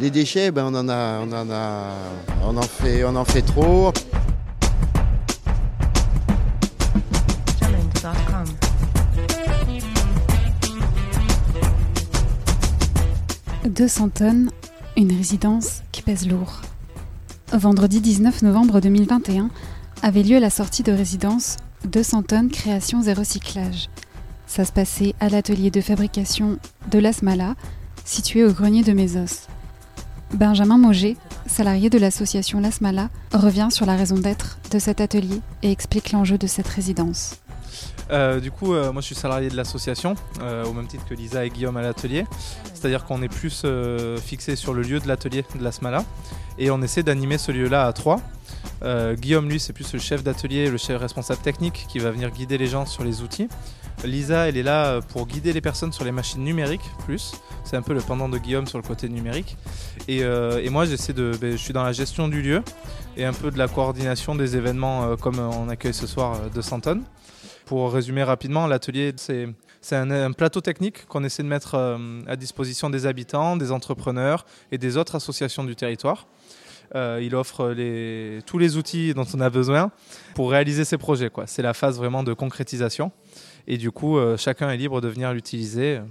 Les 0.00 0.10
déchets, 0.10 0.50
ben, 0.50 0.64
on, 0.64 0.74
en 0.74 0.88
a, 0.88 1.20
on, 1.20 1.30
en 1.30 1.50
a, 1.50 1.94
on, 2.42 2.56
en 2.56 2.62
fait, 2.62 3.04
on 3.04 3.14
en 3.16 3.24
fait 3.26 3.42
trop. 3.42 3.92
Challenge.com. 7.60 8.44
200 13.68 14.08
tonnes, 14.08 14.50
une 14.96 15.12
résidence 15.14 15.82
qui 15.92 16.00
pèse 16.00 16.26
lourd. 16.26 16.62
Vendredi 17.52 18.00
19 18.00 18.40
novembre 18.40 18.80
2021 18.80 19.50
avait 20.02 20.22
lieu 20.22 20.38
la 20.38 20.48
sortie 20.48 20.82
de 20.82 20.92
résidence 20.92 21.58
200 21.84 22.22
tonnes 22.22 22.50
création 22.50 23.02
et 23.02 23.12
recyclage. 23.12 23.90
Ça 24.46 24.64
se 24.64 24.72
passait 24.72 25.14
à 25.20 25.28
l'atelier 25.28 25.70
de 25.70 25.82
fabrication 25.82 26.56
de 26.90 26.98
l'Asmala, 26.98 27.54
situé 28.06 28.46
au 28.46 28.52
grenier 28.54 28.82
de 28.82 28.94
Mésos. 28.94 29.49
Benjamin 30.32 30.78
Moget, 30.78 31.16
salarié 31.46 31.90
de 31.90 31.98
l'association 31.98 32.60
L'Asmala, 32.60 33.10
revient 33.32 33.68
sur 33.70 33.84
la 33.84 33.96
raison 33.96 34.16
d'être 34.16 34.58
de 34.70 34.78
cet 34.78 35.00
atelier 35.00 35.40
et 35.62 35.70
explique 35.70 36.12
l'enjeu 36.12 36.38
de 36.38 36.46
cette 36.46 36.68
résidence. 36.68 37.36
Euh, 38.10 38.40
du 38.40 38.50
coup, 38.50 38.74
euh, 38.74 38.92
moi 38.92 39.00
je 39.00 39.06
suis 39.06 39.14
salarié 39.14 39.48
de 39.48 39.56
l'association, 39.56 40.14
euh, 40.40 40.64
au 40.64 40.72
même 40.72 40.86
titre 40.86 41.04
que 41.08 41.14
Lisa 41.14 41.44
et 41.44 41.50
Guillaume 41.50 41.76
à 41.76 41.82
l'atelier. 41.82 42.26
C'est-à-dire 42.74 43.04
qu'on 43.04 43.22
est 43.22 43.28
plus 43.28 43.64
fixé 44.24 44.56
sur 44.56 44.72
le 44.72 44.82
lieu 44.82 45.00
de 45.00 45.08
l'atelier 45.08 45.44
de 45.54 45.62
la 45.62 45.70
Smala 45.70 46.04
et 46.58 46.70
on 46.70 46.80
essaie 46.80 47.02
d'animer 47.02 47.36
ce 47.36 47.52
lieu-là 47.52 47.86
à 47.86 47.92
trois. 47.92 48.20
Guillaume, 49.16 49.50
lui, 49.50 49.60
c'est 49.60 49.74
plus 49.74 49.92
le 49.92 49.98
chef 49.98 50.22
d'atelier, 50.22 50.70
le 50.70 50.78
chef 50.78 50.98
responsable 50.98 51.42
technique 51.42 51.86
qui 51.88 51.98
va 51.98 52.10
venir 52.10 52.30
guider 52.30 52.56
les 52.56 52.66
gens 52.66 52.86
sur 52.86 53.04
les 53.04 53.20
outils. 53.20 53.48
Lisa, 54.04 54.48
elle 54.48 54.56
est 54.56 54.62
là 54.62 54.86
euh, 54.86 55.00
pour 55.00 55.26
guider 55.26 55.52
les 55.52 55.60
personnes 55.60 55.92
sur 55.92 56.04
les 56.04 56.12
machines 56.12 56.42
numériques, 56.42 56.88
plus. 57.04 57.32
C'est 57.64 57.76
un 57.76 57.82
peu 57.82 57.94
le 57.94 58.00
pendant 58.00 58.28
de 58.28 58.38
Guillaume 58.38 58.66
sur 58.66 58.78
le 58.78 58.82
côté 58.82 59.08
numérique. 59.08 59.56
Et, 60.08 60.22
euh, 60.22 60.62
et 60.62 60.70
moi, 60.70 60.86
j'essaie 60.86 61.12
de, 61.12 61.32
ben, 61.40 61.52
je 61.52 61.56
suis 61.56 61.72
dans 61.72 61.84
la 61.84 61.92
gestion 61.92 62.28
du 62.28 62.42
lieu 62.42 62.62
et 63.16 63.24
un 63.24 63.32
peu 63.32 63.50
de 63.50 63.58
la 63.58 63.68
coordination 63.68 64.34
des 64.34 64.56
événements 64.56 65.04
euh, 65.04 65.16
comme 65.16 65.38
on 65.38 65.68
accueille 65.68 65.94
ce 65.94 66.06
soir 66.06 66.34
euh, 66.34 66.48
200 66.54 66.80
tonnes. 66.80 67.04
Pour 67.66 67.92
résumer 67.92 68.22
rapidement, 68.24 68.66
l'atelier, 68.66 69.12
c'est 69.16 69.48
c'est 69.80 69.96
un, 69.96 70.32
plateau 70.32 70.60
technique 70.60 71.06
qu'on 71.06 71.24
essaie 71.24 71.42
de 71.42 71.48
mettre 71.48 71.74
euh, 71.74 72.20
à 72.26 72.36
disposition 72.36 72.90
des 72.90 73.06
habitants, 73.06 73.56
des 73.56 73.72
entrepreneurs 73.72 74.44
et 74.72 74.78
des 74.78 74.96
autres 74.96 75.14
associations 75.14 75.64
du 75.64 75.74
territoire. 75.74 76.26
Euh, 76.94 77.20
il 77.22 77.34
offre 77.34 77.70
les, 77.70 78.40
tous 78.46 78.58
les 78.58 78.76
outils 78.76 79.14
dont 79.14 79.26
on 79.32 79.40
a 79.40 79.48
besoin 79.48 79.90
pour 80.34 80.50
réaliser 80.50 80.84
ces 80.84 80.98
projets. 80.98 81.30
C'est 81.46 81.62
la 81.62 81.72
phase 81.72 81.96
vraiment 81.96 82.22
de 82.22 82.34
concrétisation. 82.34 83.10
Et 83.66 83.76
du 83.78 83.90
coup, 83.90 84.18
euh, 84.18 84.36
chacun 84.36 84.70
est 84.70 84.76
libre 84.76 85.00
de 85.00 85.08
venir 85.08 85.32
l'utiliser 85.32 85.96
euh, 85.98 86.02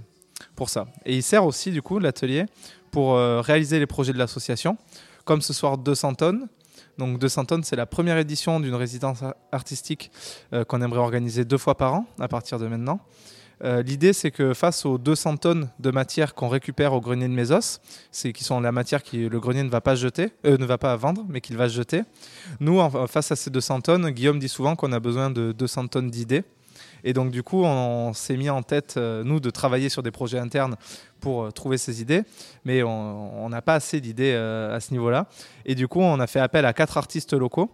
pour 0.56 0.68
ça. 0.70 0.86
Et 1.04 1.16
il 1.16 1.22
sert 1.22 1.44
aussi, 1.44 1.70
du 1.70 1.82
coup, 1.82 1.98
l'atelier 1.98 2.46
pour 2.90 3.14
euh, 3.14 3.40
réaliser 3.40 3.78
les 3.78 3.86
projets 3.86 4.12
de 4.12 4.18
l'association. 4.18 4.76
Comme 5.24 5.42
ce 5.42 5.52
soir, 5.52 5.78
200 5.78 6.14
tonnes. 6.14 6.48
Donc 6.98 7.18
200 7.18 7.44
tonnes, 7.46 7.62
c'est 7.64 7.76
la 7.76 7.86
première 7.86 8.18
édition 8.18 8.60
d'une 8.60 8.74
résidence 8.74 9.22
artistique 9.52 10.10
qu'on 10.68 10.82
aimerait 10.82 10.98
organiser 11.00 11.44
deux 11.46 11.56
fois 11.56 11.74
par 11.76 11.94
an 11.94 12.06
à 12.18 12.28
partir 12.28 12.58
de 12.58 12.66
maintenant. 12.66 13.00
L'idée, 13.62 14.12
c'est 14.12 14.30
que 14.30 14.54
face 14.54 14.84
aux 14.86 14.98
200 14.98 15.36
tonnes 15.36 15.70
de 15.78 15.90
matière 15.90 16.34
qu'on 16.34 16.48
récupère 16.48 16.92
au 16.94 17.00
grenier 17.00 17.28
de 17.28 17.32
Mésos, 17.32 17.78
c'est 18.10 18.32
qui 18.32 18.42
sont 18.44 18.60
la 18.60 18.72
matière 18.72 19.02
que 19.02 19.16
le 19.16 19.40
grenier 19.40 19.62
ne 19.62 19.68
va 19.70 19.80
pas 19.80 19.94
jeter, 19.94 20.30
ne 20.44 20.64
va 20.64 20.78
pas 20.78 20.94
vendre, 20.96 21.24
mais 21.28 21.40
qu'il 21.40 21.56
va 21.56 21.68
jeter. 21.68 22.02
Nous, 22.58 22.78
en- 22.80 23.06
face 23.06 23.30
à 23.32 23.36
ces 23.36 23.50
200 23.50 23.82
tonnes, 23.82 24.10
Guillaume 24.10 24.38
dit 24.38 24.48
souvent 24.48 24.76
qu'on 24.76 24.92
a 24.92 25.00
besoin 25.00 25.30
de 25.30 25.52
200 25.52 25.86
tonnes 25.88 26.10
d'idées. 26.10 26.42
Et 27.04 27.12
donc, 27.12 27.30
du 27.30 27.42
coup, 27.42 27.64
on, 27.64 28.12
s'est 28.12 28.36
mis 28.36 28.50
en 28.50 28.62
tête, 28.62 28.94
euh, 28.96 29.24
nous, 29.24 29.40
de 29.40 29.50
travailler 29.50 29.88
sur 29.88 30.02
des 30.02 30.10
projets 30.10 30.38
internes 30.38 30.76
pour 31.20 31.44
euh, 31.44 31.50
trouver 31.50 31.78
ces 31.78 32.00
idées, 32.00 32.22
mais 32.64 32.82
on 32.82 33.48
n'a 33.48 33.62
pas 33.62 33.74
assez 33.74 34.00
d'idées 34.00 34.32
euh, 34.34 34.74
à 34.74 34.80
ce 34.80 34.92
niveau-là. 34.92 35.26
Et 35.64 35.74
du 35.74 35.88
coup, 35.88 36.00
on 36.00 36.20
a 36.20 36.26
fait 36.26 36.40
appel 36.40 36.64
à 36.64 36.72
quatre 36.72 36.96
artistes 36.98 37.32
locaux 37.32 37.70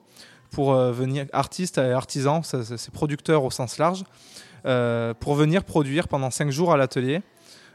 pour 0.51 0.75
venir, 0.75 1.27
artistes 1.33 1.77
et 1.77 1.93
artisans, 1.93 2.41
c'est 2.43 2.91
producteurs 2.93 3.43
au 3.43 3.51
sens 3.51 3.79
large, 3.79 4.05
pour 5.21 5.35
venir 5.35 5.65
produire 5.65 6.07
pendant 6.07 6.31
cinq 6.31 6.51
jours 6.51 6.73
à 6.73 6.77
l'atelier 6.77 7.21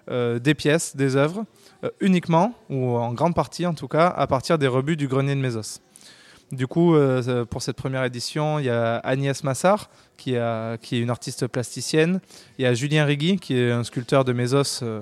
des 0.10 0.56
pièces, 0.56 0.96
des 0.96 1.18
œuvres, 1.18 1.44
uniquement, 2.00 2.54
ou 2.70 2.96
en 2.96 3.14
grande 3.14 3.36
partie 3.36 3.66
en 3.66 3.74
tout 3.74 3.90
cas, 3.90 4.08
à 4.08 4.26
partir 4.26 4.58
des 4.58 4.68
rebuts 4.68 4.96
du 4.96 5.10
grenier 5.10 5.36
de 5.36 5.42
Mésos. 5.42 5.82
Du 6.52 6.68
coup, 6.68 6.96
euh, 6.96 7.46
pour 7.46 7.62
cette 7.62 7.78
première 7.78 8.04
édition, 8.04 8.60
il 8.60 8.66
y 8.66 8.70
a 8.70 8.98
Agnès 8.98 9.44
Massard, 9.44 9.90
qui, 10.18 10.34
est 10.34 10.78
une 10.92 11.10
artiste 11.10 11.48
plasticienne. 11.48 12.20
Il 12.58 12.64
y 12.64 12.66
a 12.66 12.74
Julien 12.74 13.06
Rigui, 13.06 13.38
qui 13.38 13.58
est 13.58 13.72
un 13.72 13.84
sculpteur 13.86 14.26
de 14.26 14.34
Mésos, 14.34 14.84
euh, 14.84 15.02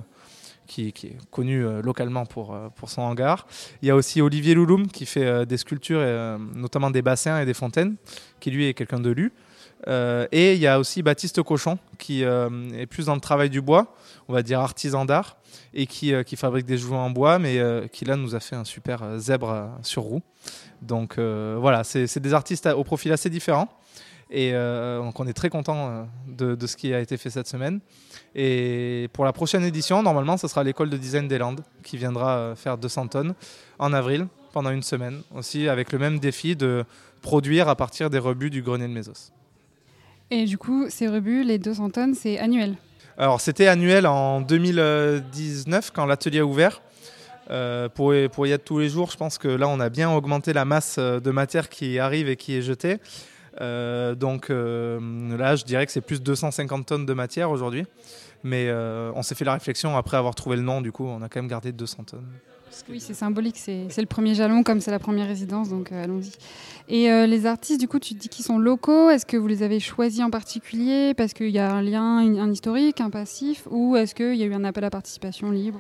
qui, 0.68 0.90
est 0.90 1.18
connu 1.32 1.66
euh, 1.66 1.82
localement 1.82 2.26
pour, 2.28 2.54
euh, 2.54 2.70
son 2.86 3.02
hangar. 3.02 3.48
Il 3.82 3.88
y 3.88 3.92
a 3.92 3.96
aussi 3.96 4.22
Olivier 4.22 4.54
Louloum, 4.54 4.88
qui 4.88 5.08
fait 5.08 5.26
euh, 5.26 5.46
des 5.46 5.58
sculptures, 5.58 6.00
euh, 6.00 6.38
notamment 6.56 6.92
des 6.92 7.02
bassins 7.02 7.42
et 7.42 7.46
des 7.46 7.56
fontaines, 7.56 7.96
qui 8.40 8.52
lui 8.52 8.68
est 8.68 8.76
quelqu'un 8.76 9.00
de 9.00 9.10
lu. 9.10 9.34
Euh, 9.88 10.28
et 10.32 10.56
il 10.56 10.60
y 10.60 10.68
a 10.68 10.80
aussi 10.80 11.02
Baptiste 11.02 11.42
Cochon, 11.42 11.78
qui 11.98 12.24
euh, 12.24 12.50
est 12.78 12.86
plus 12.86 13.06
dans 13.06 13.16
le 13.16 13.22
travail 13.22 13.50
du 13.50 13.62
bois, 13.62 13.96
on 14.28 14.34
va 14.34 14.44
dire 14.44 14.60
artisan 14.60 15.06
d'art, 15.06 15.38
et 15.74 15.86
qui, 15.86 16.14
euh, 16.14 16.24
qui 16.24 16.36
fabrique 16.36 16.66
des 16.66 16.78
jouets 16.78 16.98
en 16.98 17.10
bois, 17.10 17.40
mais 17.40 17.60
euh, 17.60 17.88
qui 17.88 18.06
là 18.06 18.16
nous 18.16 18.36
a 18.36 18.40
fait 18.40 18.56
un 18.56 18.66
super 18.66 19.04
euh, 19.04 19.18
zèbre 19.18 19.50
euh, 19.50 19.68
sur 19.82 20.04
roue. 20.04 20.22
Donc 20.82 21.18
euh, 21.18 21.58
voilà, 21.60 21.84
c'est 21.84 22.20
des 22.20 22.34
artistes 22.34 22.68
au 22.68 22.84
profil 22.84 23.12
assez 23.12 23.30
différent. 23.30 23.68
Et 24.32 24.52
euh, 24.54 25.00
donc 25.00 25.20
on 25.20 25.26
est 25.26 25.34
très 25.34 25.50
content 25.50 25.90
euh, 25.90 26.04
de, 26.28 26.56
de 26.56 26.68
ce 26.68 26.78
qui 26.78 26.94
a 26.94 27.00
été 27.00 27.18
fait 27.18 27.30
cette 27.30 27.48
semaine. 27.48 27.80
Et 28.36 29.10
pour 29.14 29.26
la 29.26 29.34
prochaine 29.34 29.64
édition, 29.64 30.04
normalement, 30.04 30.38
ce 30.38 30.48
sera 30.48 30.64
l'école 30.64 30.90
de 30.90 30.98
design 30.98 31.28
des 31.28 31.40
Landes 31.40 31.62
qui 31.84 31.98
viendra 31.98 32.54
faire 32.56 32.78
200 32.78 33.08
tonnes 33.08 33.34
en 33.80 33.92
avril 33.92 34.28
pendant 34.54 34.70
une 34.70 34.84
semaine 34.84 35.22
aussi, 35.36 35.68
avec 35.68 35.92
le 35.92 36.00
même 36.00 36.20
défi 36.20 36.56
de 36.56 36.86
produire 37.22 37.70
à 37.70 37.76
partir 37.76 38.10
des 38.10 38.20
rebuts 38.20 38.50
du 38.50 38.62
grenier 38.62 38.88
de 38.88 38.94
Mésos. 38.94 39.32
Et 40.32 40.46
du 40.46 40.60
coup, 40.60 40.86
ces 40.90 41.08
rebuts, 41.08 41.44
les 41.44 41.58
200 41.58 41.90
tonnes, 41.90 42.14
c'est 42.14 42.38
annuel? 42.38 42.76
Alors 43.18 43.42
c'était 43.42 43.68
annuel 43.68 44.08
en 44.08 44.40
2019 44.40 45.92
quand 45.92 46.06
l'atelier 46.06 46.40
a 46.40 46.46
ouvert. 46.46 46.82
Euh, 47.52 47.90
pour, 47.90 48.14
y- 48.14 48.52
être 48.52 48.64
tous 48.64 48.80
les 48.80 48.90
jours, 48.90 49.10
je 49.12 49.18
pense 49.18 49.38
que 49.38 49.48
là 49.48 49.68
on 49.68 49.80
a 49.80 49.90
bien 49.90 50.12
augmenté 50.12 50.54
la 50.54 50.66
masse 50.66 50.98
euh, 51.00 51.20
de 51.20 51.32
matière 51.32 51.68
qui 51.70 51.98
arrive 51.98 52.30
et 52.30 52.36
qui 52.36 52.56
est 52.56 52.62
jetée. 52.62 52.98
Euh, 53.62 54.14
donc 54.16 54.50
là 54.50 55.56
je 55.56 55.66
dirais 55.66 55.86
que 55.86 55.92
c'est 55.92 56.02
plus 56.02 56.20
de 56.20 56.24
250 56.26 56.86
tonnes 56.86 57.06
de 57.06 57.14
matière 57.14 57.50
aujourd'hui. 57.52 57.86
Mais 58.44 58.72
on 59.16 59.22
s'est 59.22 59.36
fait 59.36 59.44
la 59.44 59.54
réflexion 59.54 59.98
après 59.98 60.16
avoir 60.16 60.34
trouvé 60.36 60.56
le 60.56 60.62
nom, 60.62 60.80
du 60.82 60.92
coup 60.94 61.06
on 61.06 61.22
a 61.22 61.28
quand 61.28 61.40
même 61.42 61.50
gardé 61.50 61.72
200 61.74 62.04
tonnes. 62.06 62.26
Oui, 62.88 63.00
c'est 63.00 63.16
symbolique, 63.16 63.58
c'est 63.58 63.88
le 63.98 64.06
premier 64.06 64.36
jalon 64.36 64.62
comme 64.64 64.80
c'est 64.80 64.92
la 64.92 65.00
première 65.00 65.28
résidence, 65.28 65.70
donc 65.70 65.92
allons-y. 65.92 66.32
Et 66.88 67.10
les 67.28 67.46
artistes, 67.48 67.82
du 67.82 67.88
coup, 67.88 68.00
tu 68.00 68.14
te 68.14 68.20
dis 68.20 68.30
qu'ils 68.30 68.46
sont 68.46 68.60
locaux, 68.60 69.10
est-ce 69.10 69.26
que 69.26 69.36
vous 69.36 69.48
les 69.48 69.64
avez 69.64 69.80
choisis 69.82 70.22
en 70.22 70.30
particulier 70.30 71.14
parce 71.16 71.34
qu'il 71.34 71.50
y 71.50 71.60
a 71.60 71.70
un 71.70 71.82
lien, 71.82 72.20
un 72.20 72.52
historique, 72.52 73.02
un 73.02 73.10
passif, 73.10 73.68
ou 73.72 73.96
est-ce 73.98 74.16
qu'il 74.16 74.36
y 74.36 74.44
a 74.44 74.46
eu 74.46 74.54
un 74.54 74.64
appel 74.64 74.84
à 74.86 74.90
participation 74.90 75.52
libre? 75.52 75.80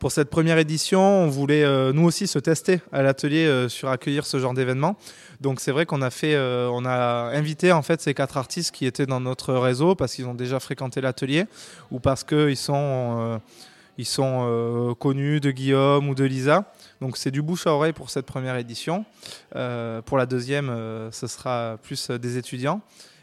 Pour 0.00 0.12
cette 0.12 0.30
première 0.30 0.56
édition, 0.56 1.02
on 1.02 1.28
voulait 1.28 1.62
euh, 1.62 1.92
nous 1.92 2.04
aussi 2.04 2.26
se 2.26 2.38
tester 2.38 2.80
à 2.90 3.02
l'atelier 3.02 3.44
euh, 3.44 3.68
sur 3.68 3.90
accueillir 3.90 4.24
ce 4.24 4.38
genre 4.38 4.54
d'événement. 4.54 4.96
Donc 5.42 5.60
c'est 5.60 5.72
vrai 5.72 5.84
qu'on 5.84 6.00
a 6.00 6.08
fait, 6.08 6.34
euh, 6.34 6.70
on 6.72 6.86
a 6.86 7.30
invité 7.34 7.70
en 7.70 7.82
fait 7.82 8.00
ces 8.00 8.14
quatre 8.14 8.38
artistes 8.38 8.70
qui 8.74 8.86
étaient 8.86 9.04
dans 9.04 9.20
notre 9.20 9.52
réseau 9.52 9.94
parce 9.94 10.14
qu'ils 10.14 10.24
ont 10.24 10.32
déjà 10.32 10.58
fréquenté 10.58 11.02
l'atelier 11.02 11.44
ou 11.90 12.00
parce 12.00 12.24
qu'ils 12.24 12.56
sont, 12.56 13.42
ils 13.98 14.06
sont 14.06 14.96
connus 14.98 15.38
de 15.40 15.50
Guillaume 15.50 16.08
ou 16.08 16.14
de 16.14 16.24
Lisa. 16.24 16.72
Donc 17.02 17.18
c'est 17.18 17.30
du 17.30 17.42
bouche 17.42 17.66
à 17.66 17.74
oreille 17.74 17.92
pour 17.92 18.08
cette 18.08 18.24
première 18.24 18.56
édition. 18.56 19.04
Pour 19.50 20.16
la 20.16 20.24
deuxième, 20.24 21.10
ce 21.12 21.26
sera 21.26 21.76
plus 21.82 22.10
des 22.10 22.38
étudiants. 22.38 22.80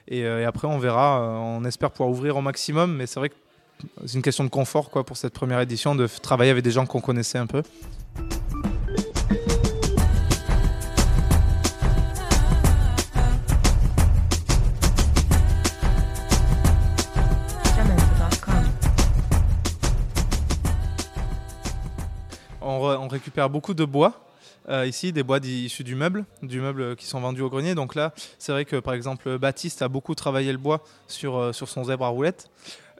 Et, 0.07 0.19
et 0.19 0.45
après, 0.45 0.67
on 0.67 0.77
verra. 0.77 1.21
on 1.21 1.65
espère 1.65 1.89
pouvoir 1.89 2.09
ouvrir 2.09 2.37
au 2.37 2.41
maximum, 2.41 2.95
mais 2.95 3.07
c'est 3.07 3.19
vrai 3.19 3.29
que 3.29 3.35
c'est 4.05 4.13
une 4.15 4.21
question 4.21 4.43
de 4.43 4.49
confort 4.49 4.89
quoi, 4.89 5.03
pour 5.05 5.17
cette 5.17 5.33
première 5.33 5.59
édition, 5.59 5.95
de 5.95 6.07
travailler 6.07 6.51
avec 6.51 6.63
des 6.63 6.71
gens 6.71 6.85
qu'on 6.85 7.01
connaissait 7.01 7.37
un 7.37 7.47
peu. 7.47 7.63
On, 22.61 22.79
re- 22.79 22.97
on 22.97 23.07
récupère 23.07 23.49
beaucoup 23.49 23.73
de 23.73 23.85
bois. 23.85 24.23
euh, 24.69 24.85
ici, 24.85 25.13
des 25.13 25.23
bois 25.23 25.39
issus 25.43 25.83
du 25.83 25.95
meuble, 25.95 26.25
du 26.41 26.59
meuble 26.59 26.95
qui 26.95 27.05
sont 27.05 27.19
vendus 27.19 27.41
au 27.41 27.49
grenier. 27.49 27.75
Donc 27.75 27.95
là, 27.95 28.13
c'est 28.39 28.51
vrai 28.51 28.65
que 28.65 28.77
par 28.77 28.93
exemple, 28.93 29.37
Baptiste 29.37 29.81
a 29.81 29.87
beaucoup 29.87 30.15
travaillé 30.15 30.51
le 30.51 30.57
bois 30.57 30.83
sur, 31.07 31.37
euh, 31.37 31.53
sur 31.53 31.69
son 31.69 31.85
zèbre 31.85 32.05
à 32.05 32.09
roulettes. 32.09 32.49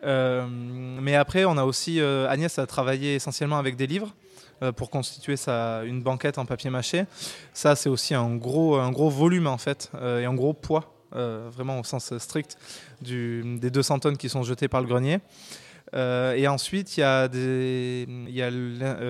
Euh, 0.04 0.46
mais 0.48 1.16
après, 1.16 1.46
on 1.46 1.58
a 1.58 1.64
aussi 1.64 2.00
euh, 2.00 2.30
Agnès 2.30 2.60
a 2.60 2.66
travaillé 2.66 3.16
essentiellement 3.16 3.58
avec 3.58 3.76
des 3.76 3.88
livres 3.88 4.14
euh, 4.62 4.72
pour 4.72 4.90
constituer 4.90 5.38
sa, 5.38 5.84
une 5.84 6.02
banquette 6.02 6.38
en 6.38 6.46
papier 6.46 6.70
mâché. 6.70 7.06
Ça, 7.54 7.76
c'est 7.76 7.90
aussi 7.90 8.14
un 8.14 8.36
gros, 8.36 8.76
un 8.76 8.92
gros 8.92 9.10
volume 9.10 9.48
en 9.48 9.58
fait 9.58 9.92
et 10.02 10.26
un 10.26 10.34
gros 10.34 10.54
poids, 10.54 10.94
vraiment 11.12 11.80
au 11.80 11.84
sens 11.84 12.16
strict 12.18 12.58
du, 13.02 13.58
des 13.60 13.72
200 13.72 14.00
tonnes 14.00 14.18
qui 14.18 14.30
sont 14.30 14.44
jetées 14.44 14.68
par 14.68 14.82
le 14.82 14.88
grenier. 14.88 15.20
Et 15.94 16.48
ensuite, 16.48 16.98
il 16.98 17.00
y 17.00 17.04
a, 17.04 18.50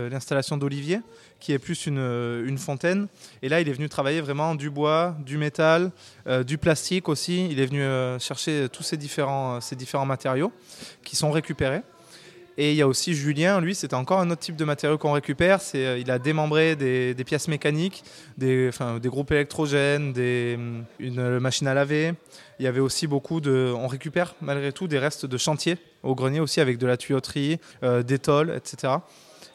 l'installation 0.10 0.58
d'Olivier, 0.58 1.02
qui 1.40 1.54
est 1.54 1.60
plus 1.60 1.86
une, 1.86 2.00
euh, 2.00 2.48
une 2.48 2.58
fontaine. 2.58 3.08
Et 3.42 3.50
là, 3.50 3.62
il 3.62 3.70
est 3.70 3.74
venu 3.74 3.90
travailler 3.90 4.22
vraiment 4.22 4.56
du 4.56 4.70
bois, 4.70 5.16
du 5.26 5.38
métal, 5.38 5.92
euh, 6.28 6.44
du 6.44 6.58
plastique 6.58 7.10
aussi. 7.10 7.48
Il 7.50 7.60
est 7.60 7.66
venu 7.66 7.82
euh, 7.82 8.20
chercher 8.20 8.68
tous 8.72 8.84
ces 8.84 8.98
différents, 8.98 9.60
matériaux 10.06 10.52
qui 11.04 11.16
sont 11.16 11.32
récupérés. 11.32 11.82
Et 12.60 12.72
il 12.72 12.78
y 12.78 12.82
a 12.82 12.88
aussi 12.88 13.14
Julien, 13.14 13.62
lui, 13.62 13.76
c'est 13.76 13.94
encore 13.94 14.20
un 14.20 14.32
autre 14.32 14.42
type 14.42 14.56
de 14.56 14.66
matériau 14.66 14.98
qu'on 14.98 15.12
récupère. 15.12 15.62
C'est, 15.62 16.02
il 16.02 16.10
a 16.10 16.18
démembré 16.18 16.76
des, 16.76 17.24
pièces 17.24 17.48
mécaniques, 17.48 18.04
des, 18.40 18.72
groupes 19.06 19.32
électrogènes, 19.32 20.12
des, 20.12 20.56
hum, 20.58 20.84
une 20.98 21.38
machine 21.38 21.68
à 21.68 21.76
laver. 21.76 22.14
Il 22.60 22.66
y 22.66 22.68
avait 22.68 22.80
aussi 22.80 23.06
beaucoup 23.06 23.42
de. 23.42 23.72
On 23.78 23.86
récupère 23.86 24.34
malgré 24.42 24.72
tout 24.72 24.88
des 24.88 24.98
restes 24.98 25.28
de 25.28 25.38
chantier 25.38 25.78
au 26.02 26.16
grenier 26.16 26.40
aussi 26.40 26.60
avec 26.60 26.80
de 26.80 26.88
la 26.88 26.98
tuyauterie, 26.98 27.60
des 27.84 28.18
tôles, 28.18 28.52
etc. 28.56 28.94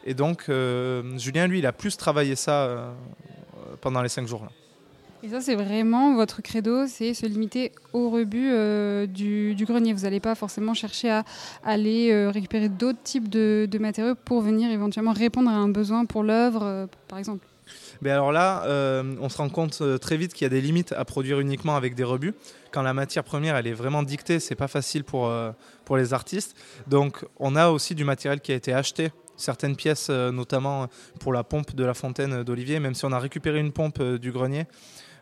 Et 0.05 0.15
donc, 0.15 0.45
euh, 0.49 1.17
Julien, 1.19 1.47
lui, 1.47 1.59
il 1.61 1.67
a 1.67 1.73
plus 1.73 1.97
travaillé 1.97 2.37
ça 2.37 2.65
euh, 2.65 2.91
pendant 3.81 4.03
les 4.03 4.09
cinq 4.09 4.27
jours. 4.27 4.43
Là. 4.43 4.51
Et 5.25 5.29
ça, 5.29 5.41
c'est 5.41 5.55
vraiment 5.55 6.17
votre 6.17 6.43
credo, 6.43 6.89
c'est 6.89 7.15
se 7.15 7.27
limiter 7.27 7.71
au 7.93 8.11
rebut 8.11 8.51
euh, 8.51 9.07
du, 9.07 9.55
du 9.55 9.65
grenier. 9.65 9.93
Vous 9.93 10.03
n'allez 10.03 10.19
pas 10.19 10.35
forcément 10.35 10.75
chercher 10.75 11.11
à 11.11 11.25
aller 11.63 12.11
euh, 12.11 12.29
récupérer 12.31 12.69
d'autres 12.69 13.03
types 13.05 13.29
de, 13.29 13.69
de 13.71 13.79
matériaux 13.79 14.17
pour 14.17 14.41
venir 14.41 14.73
éventuellement 14.73 15.13
répondre 15.13 15.49
à 15.49 15.55
un 15.55 15.69
besoin 15.69 16.07
pour 16.07 16.25
l'œuvre, 16.25 16.65
euh, 16.65 16.87
par 17.07 17.21
exemple. 17.21 17.47
Mais 18.01 18.11
alors 18.11 18.33
là, 18.33 18.65
on 19.21 19.29
se 19.29 19.39
rend 19.39 19.49
compte 19.49 19.81
très 20.01 20.17
vite 20.17 20.35
qu'il 20.35 20.45
y 20.45 20.47
a 20.47 20.49
des 20.49 20.61
limites 20.61 20.91
à 20.91 21.05
produire 21.05 21.39
uniquement 21.39 21.77
avec 21.77 21.95
des 21.95 22.03
rebuts. 22.03 22.35
Quand 22.73 22.83
la 22.83 22.93
matière 22.93 23.23
première, 23.23 23.55
elle 23.57 23.69
est 23.69 23.73
vraiment 23.73 24.03
dictée, 24.03 24.41
c'est 24.41 24.57
pas 24.57 24.67
facile 24.67 25.05
pour, 25.05 25.33
pour 25.85 25.97
les 25.97 26.13
artistes. 26.13 26.57
Donc, 26.89 27.25
on 27.39 27.55
a 27.55 27.69
aussi 27.69 27.95
du 27.95 28.05
matériel 28.05 28.41
qui 28.41 28.51
a 28.51 28.57
été 28.57 28.75
acheté. 28.75 29.13
Certaines 29.37 29.77
pièces, 29.77 30.09
euh, 30.11 30.31
notamment 30.31 30.89
pour 31.21 31.33
la 31.33 31.45
pompe 31.45 31.75
de 31.75 31.85
la 31.85 31.95
fontaine 31.95 32.43
d'Olivier, 32.43 32.81
même 32.81 32.95
si 32.95 33.05
on 33.05 33.13
a 33.13 33.19
récupéré 33.19 33.59
une 33.59 33.73
pompe 33.73 33.99
euh, 34.01 34.19
du 34.19 34.33
grenier, 34.33 34.67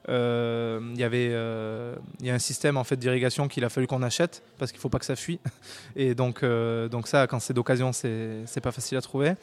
euh, 0.08 0.80
il 0.94 1.00
y 1.00 1.04
euh, 1.12 1.94
y 2.22 2.30
a 2.30 2.34
un 2.34 2.38
système 2.38 2.76
en 2.76 2.84
fait 2.84 2.96
d'irrigation 2.96 3.48
qu'il 3.48 3.64
a 3.64 3.68
fallu 3.68 3.86
qu'on 3.86 4.02
achète 4.02 4.42
parce 4.58 4.72
qu'il 4.72 4.80
faut 4.80 4.88
pas 4.88 4.98
que 4.98 5.04
ça 5.04 5.16
fuit. 5.16 5.40
Et 5.96 6.14
donc 6.14 6.42
euh, 6.42 6.88
donc 6.88 7.06
ça 7.06 7.26
quand 7.26 7.38
c'est 7.38 7.52
d'occasion 7.52 7.92
c'est 7.92 8.42
c'est 8.46 8.60
pas 8.60 8.72
facile 8.72 8.96
à 8.96 9.02
trouver. 9.02 9.34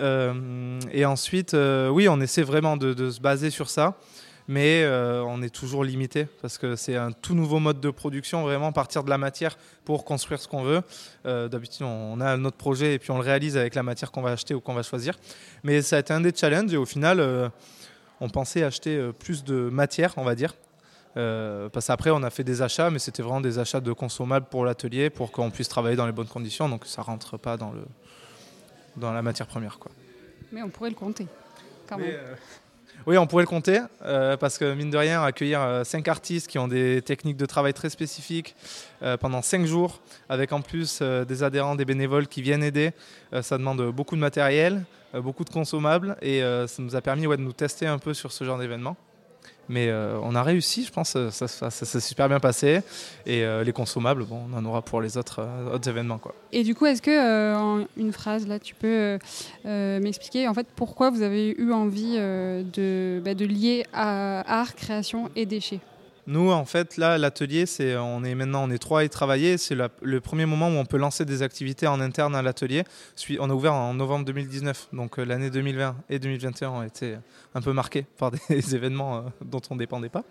Euh, 0.00 0.80
et 0.90 1.04
ensuite 1.04 1.52
euh, 1.52 1.88
oui 1.88 2.08
on 2.08 2.20
essaie 2.20 2.42
vraiment 2.42 2.76
de 2.76 3.10
se 3.10 3.20
baser 3.20 3.50
sur 3.50 3.68
ça 3.68 3.98
mais 4.52 4.82
euh, 4.82 5.24
on 5.26 5.40
est 5.40 5.48
toujours 5.48 5.82
limité 5.82 6.26
parce 6.42 6.58
que 6.58 6.76
c'est 6.76 6.94
un 6.94 7.10
tout 7.10 7.34
nouveau 7.34 7.58
mode 7.58 7.80
de 7.80 7.90
production, 7.90 8.42
vraiment 8.42 8.70
partir 8.70 9.02
de 9.02 9.08
la 9.08 9.16
matière 9.16 9.56
pour 9.86 10.04
construire 10.04 10.40
ce 10.42 10.46
qu'on 10.46 10.62
veut. 10.62 10.82
Euh, 11.24 11.48
D'habitude, 11.48 11.86
on 11.86 12.20
a 12.20 12.36
notre 12.36 12.58
projet 12.58 12.94
et 12.94 12.98
puis 12.98 13.10
on 13.12 13.16
le 13.16 13.24
réalise 13.24 13.56
avec 13.56 13.74
la 13.74 13.82
matière 13.82 14.12
qu'on 14.12 14.20
va 14.20 14.32
acheter 14.32 14.52
ou 14.54 14.60
qu'on 14.60 14.74
va 14.74 14.82
choisir. 14.82 15.18
Mais 15.64 15.80
ça 15.80 15.96
a 15.96 16.00
été 16.00 16.12
un 16.12 16.20
des 16.20 16.34
challenges 16.34 16.74
et 16.74 16.76
au 16.76 16.84
final, 16.84 17.18
euh, 17.18 17.48
on 18.20 18.28
pensait 18.28 18.62
acheter 18.62 19.10
plus 19.18 19.42
de 19.42 19.70
matière, 19.70 20.12
on 20.18 20.24
va 20.24 20.34
dire. 20.34 20.54
Euh, 21.16 21.70
parce 21.70 21.86
qu'après, 21.86 22.10
on 22.10 22.22
a 22.22 22.28
fait 22.28 22.44
des 22.44 22.60
achats, 22.60 22.90
mais 22.90 22.98
c'était 22.98 23.22
vraiment 23.22 23.40
des 23.40 23.58
achats 23.58 23.80
de 23.80 23.92
consommables 23.92 24.46
pour 24.50 24.66
l'atelier 24.66 25.08
pour 25.08 25.32
qu'on 25.32 25.50
puisse 25.50 25.68
travailler 25.68 25.96
dans 25.96 26.06
les 26.06 26.12
bonnes 26.12 26.28
conditions. 26.28 26.68
Donc 26.68 26.84
ça 26.84 27.00
rentre 27.00 27.38
pas 27.38 27.56
dans, 27.56 27.72
le, 27.72 27.84
dans 28.96 29.14
la 29.14 29.22
matière 29.22 29.46
première. 29.46 29.78
Quoi. 29.78 29.92
Mais 30.52 30.62
on 30.62 30.68
pourrait 30.68 30.90
le 30.90 30.96
compter, 30.96 31.26
quand 31.88 31.96
Mais, 31.96 32.12
même. 32.12 32.36
Oui, 33.04 33.18
on 33.18 33.26
pourrait 33.26 33.42
le 33.42 33.48
compter, 33.48 33.80
euh, 34.04 34.36
parce 34.36 34.58
que 34.58 34.74
mine 34.74 34.90
de 34.90 34.96
rien, 34.96 35.24
accueillir 35.24 35.60
euh, 35.60 35.82
cinq 35.82 36.06
artistes 36.06 36.46
qui 36.46 36.60
ont 36.60 36.68
des 36.68 37.02
techniques 37.02 37.36
de 37.36 37.46
travail 37.46 37.74
très 37.74 37.90
spécifiques 37.90 38.54
euh, 39.02 39.16
pendant 39.16 39.42
cinq 39.42 39.66
jours, 39.66 40.00
avec 40.28 40.52
en 40.52 40.60
plus 40.60 41.02
des 41.02 41.42
adhérents, 41.42 41.74
des 41.74 41.84
bénévoles 41.84 42.28
qui 42.28 42.42
viennent 42.42 42.62
aider, 42.62 42.92
ça 43.40 43.58
demande 43.58 43.90
beaucoup 43.90 44.14
de 44.14 44.20
matériel, 44.20 44.84
beaucoup 45.14 45.44
de 45.44 45.50
consommables, 45.50 46.16
et 46.22 46.42
ça 46.66 46.82
nous 46.82 46.94
a 46.94 47.00
permis 47.00 47.22
de 47.22 47.36
nous 47.36 47.52
tester 47.52 47.86
un 47.86 47.98
peu 47.98 48.14
sur 48.14 48.30
ce 48.30 48.44
genre 48.44 48.58
d'événement. 48.58 48.96
Mais 49.68 49.88
euh, 49.88 50.18
on 50.22 50.34
a 50.34 50.42
réussi, 50.42 50.84
je 50.84 50.92
pense, 50.92 51.14
euh, 51.16 51.30
ça, 51.30 51.70
s'est 51.70 52.00
super 52.00 52.28
bien 52.28 52.40
passé. 52.40 52.80
Et 53.26 53.44
euh, 53.44 53.64
les 53.64 53.72
consommables, 53.72 54.24
bon, 54.24 54.42
on 54.52 54.56
en 54.56 54.64
aura 54.64 54.82
pour 54.82 55.00
les 55.00 55.16
autres, 55.16 55.46
autres 55.72 55.88
événements. 55.88 56.18
Quoi. 56.18 56.34
Et 56.52 56.64
du 56.64 56.74
coup, 56.74 56.86
est-ce 56.86 57.02
que, 57.02 57.54
en 57.56 57.86
une 57.96 58.12
phrase, 58.12 58.46
là, 58.46 58.58
tu 58.58 58.74
peux 58.74 59.18
m'expliquer 59.64 60.48
en 60.48 60.54
fait 60.54 60.66
pourquoi 60.74 61.10
vous 61.10 61.22
avez 61.22 61.54
eu 61.58 61.72
envie 61.72 62.16
de, 62.16 63.20
bah, 63.24 63.34
de 63.34 63.44
lier 63.44 63.84
art, 63.92 64.74
création 64.74 65.30
et 65.36 65.46
déchets? 65.46 65.80
Nous, 66.28 66.52
en 66.52 66.64
fait, 66.64 66.98
là, 66.98 67.18
l'atelier, 67.18 67.66
c'est, 67.66 67.96
on 67.96 68.22
est 68.22 68.36
maintenant, 68.36 68.62
on 68.62 68.70
est 68.70 68.78
trois 68.78 69.00
à 69.00 69.04
y 69.04 69.08
travailler. 69.08 69.58
C'est 69.58 69.74
le 69.74 70.20
premier 70.20 70.46
moment 70.46 70.68
où 70.68 70.74
on 70.74 70.84
peut 70.84 70.96
lancer 70.96 71.24
des 71.24 71.42
activités 71.42 71.88
en 71.88 72.00
interne 72.00 72.36
à 72.36 72.42
l'atelier. 72.42 72.84
On 73.40 73.50
a 73.50 73.52
ouvert 73.52 73.74
en 73.74 73.92
novembre 73.94 74.24
2019, 74.26 74.90
donc 74.92 75.18
euh, 75.18 75.24
l'année 75.24 75.50
2020 75.50 75.96
et 76.10 76.20
2021 76.20 76.70
ont 76.70 76.82
été 76.84 77.16
un 77.56 77.60
peu 77.60 77.72
marqués 77.72 78.06
par 78.18 78.30
des 78.48 78.74
événements 78.76 79.16
euh, 79.16 79.20
dont 79.44 79.60
on 79.70 79.74
ne 79.74 79.80
dépendait 79.80 80.10
pas. 80.10 80.22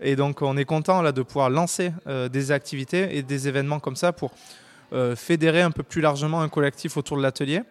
Et 0.00 0.16
donc, 0.16 0.40
on 0.40 0.56
est 0.56 0.64
content 0.64 1.02
là 1.02 1.12
de 1.12 1.20
pouvoir 1.20 1.50
lancer 1.50 1.92
euh, 2.06 2.30
des 2.30 2.50
activités 2.50 3.14
et 3.18 3.22
des 3.22 3.46
événements 3.46 3.80
comme 3.80 3.96
ça 3.96 4.12
pour 4.12 4.32
fédérer 5.16 5.60
un 5.60 5.72
peu 5.72 5.82
plus 5.82 6.00
largement 6.00 6.40
un 6.40 6.48
collectif 6.48 6.96
autour 6.96 7.16
de 7.16 7.22
l'atelier. 7.22 7.62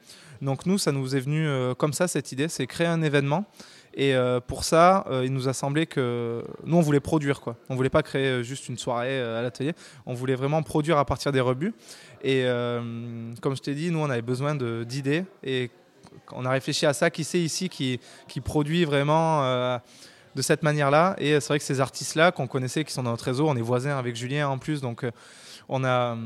Donc 0.41 0.65
nous, 0.65 0.77
ça 0.77 0.91
nous 0.91 1.15
est 1.15 1.21
venu 1.21 1.47
comme 1.77 1.93
ça 1.93 2.09
cette 2.09 2.33
idée, 2.33 2.49
c'est 2.49 2.67
créer 2.67 2.87
un 2.87 3.01
événement. 3.01 3.45
Et 3.95 4.15
euh, 4.15 4.39
pour 4.39 4.63
ça, 4.63 5.05
euh, 5.09 5.23
il 5.25 5.31
nous 5.31 5.47
a 5.47 5.53
semblé 5.53 5.85
que 5.85 6.43
nous, 6.65 6.77
on 6.77 6.81
voulait 6.81 6.99
produire 6.99 7.41
quoi. 7.41 7.55
On 7.69 7.75
voulait 7.75 7.89
pas 7.89 8.01
créer 8.01 8.27
euh, 8.27 8.43
juste 8.43 8.67
une 8.67 8.77
soirée 8.77 9.21
à 9.21 9.41
l'atelier. 9.41 9.73
On 10.05 10.13
voulait 10.13 10.35
vraiment 10.35 10.63
produire 10.63 10.97
à 10.97 11.05
partir 11.05 11.31
des 11.31 11.39
rebuts. 11.39 11.73
Et 12.23 12.45
comme 13.41 13.55
je 13.55 13.61
t'ai 13.61 13.75
dit, 13.75 13.91
nous, 13.91 13.99
on 13.99 14.09
avait 14.09 14.21
besoin 14.21 14.55
d'idées. 14.55 15.25
Et 15.43 15.69
on 16.31 16.45
a 16.45 16.49
réfléchi 16.49 16.85
à 16.85 16.93
ça. 16.93 17.09
Qui 17.09 17.25
c'est 17.25 17.39
ici 17.39 17.67
qui, 17.67 17.99
qui 18.29 18.39
produit 18.39 18.85
vraiment 18.85 19.43
de 20.33 20.41
cette 20.41 20.63
manière-là? 20.63 21.15
Et 21.17 21.33
c'est 21.41 21.47
vrai 21.49 21.59
que 21.59 21.65
ces 21.65 21.81
artistes-là 21.81 22.31
qu'on 22.31 22.47
connaissait, 22.47 22.85
qui 22.85 22.93
sont 22.93 23.03
dans 23.03 23.11
notre 23.11 23.25
réseau, 23.25 23.49
on 23.49 23.57
est 23.57 23.61
voisins 23.61 23.97
avec 23.97 24.15
Julien 24.15 24.47
en 24.47 24.57
plus, 24.57 24.79
donc 24.79 25.05
on 25.67 25.83
a, 25.83 26.17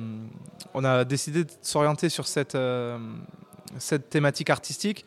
on 0.76 0.84
a 0.84 1.04
décidé 1.04 1.46
de 1.46 1.52
s'orienter 1.64 2.10
sur 2.10 2.28
cette, 2.28 2.56
cette 3.80 4.10
thématique 4.12 4.52
artistique. 4.52 5.04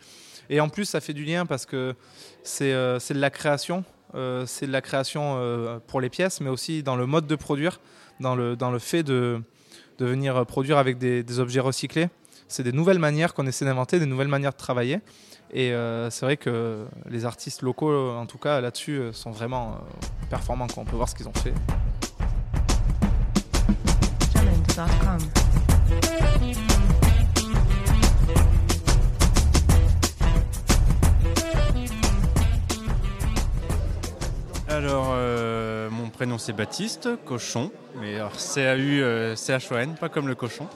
Et 0.50 0.60
en 0.60 0.68
plus, 0.68 0.84
ça 0.84 1.00
fait 1.00 1.14
du 1.14 1.24
lien 1.24 1.46
parce 1.46 1.64
que 1.64 1.94
c'est 2.42 2.72
euh, 2.72 2.98
de 2.98 3.20
la 3.20 3.30
création. 3.30 3.84
euh, 4.14 4.44
c'est 4.46 4.66
de 4.66 4.72
la 4.72 4.82
création 4.82 5.36
euh, 5.36 5.78
pour 5.86 6.00
les 6.00 6.10
pièces, 6.10 6.40
mais 6.40 6.50
aussi 6.50 6.82
dans 6.82 6.96
le 6.96 7.06
mode 7.06 7.26
de 7.26 7.36
produire, 7.36 7.80
dans 8.18 8.34
le, 8.34 8.56
dans 8.56 8.70
le 8.70 8.80
fait 8.80 9.02
de, 9.02 9.40
de 9.98 10.04
venir 10.04 10.44
produire 10.46 10.76
avec 10.76 10.98
des, 10.98 11.22
des 11.22 11.38
objets 11.38 11.60
recyclés. 11.60 12.08
C'est 12.48 12.64
des 12.64 12.72
nouvelles 12.72 12.98
manières 12.98 13.32
qu'on 13.32 13.46
essaie 13.46 13.64
d'inventer, 13.64 14.00
des 14.00 14.06
nouvelles 14.06 14.28
manières 14.28 14.50
de 14.50 14.56
travailler. 14.56 15.00
Et 15.52 15.72
euh, 15.72 16.10
c'est 16.10 16.26
vrai 16.26 16.36
que 16.36 16.84
les 17.08 17.24
artistes 17.24 17.62
locaux, 17.62 18.10
en 18.10 18.26
tout 18.26 18.38
cas 18.38 18.60
là-dessus, 18.60 18.98
euh, 18.98 19.12
sont 19.12 19.30
vraiment 19.30 19.72
euh, 19.72 20.26
performants. 20.28 20.66
quoi. 20.68 20.82
On 20.82 20.86
peut 20.86 20.96
voir 20.96 21.08
ce 21.08 21.14
qu'ils 21.14 21.28
ont 21.28 21.32
fait. 21.32 21.54
Alors, 34.82 35.10
euh, 35.12 35.90
mon 35.90 36.08
prénom 36.08 36.38
c'est 36.38 36.54
Baptiste, 36.54 37.10
cochon, 37.26 37.70
mais 38.00 38.14
alors 38.14 38.40
C-A-U, 38.40 39.02
euh, 39.02 39.36
pas 40.00 40.08
comme 40.08 40.26
le 40.26 40.34
cochon. 40.34 40.68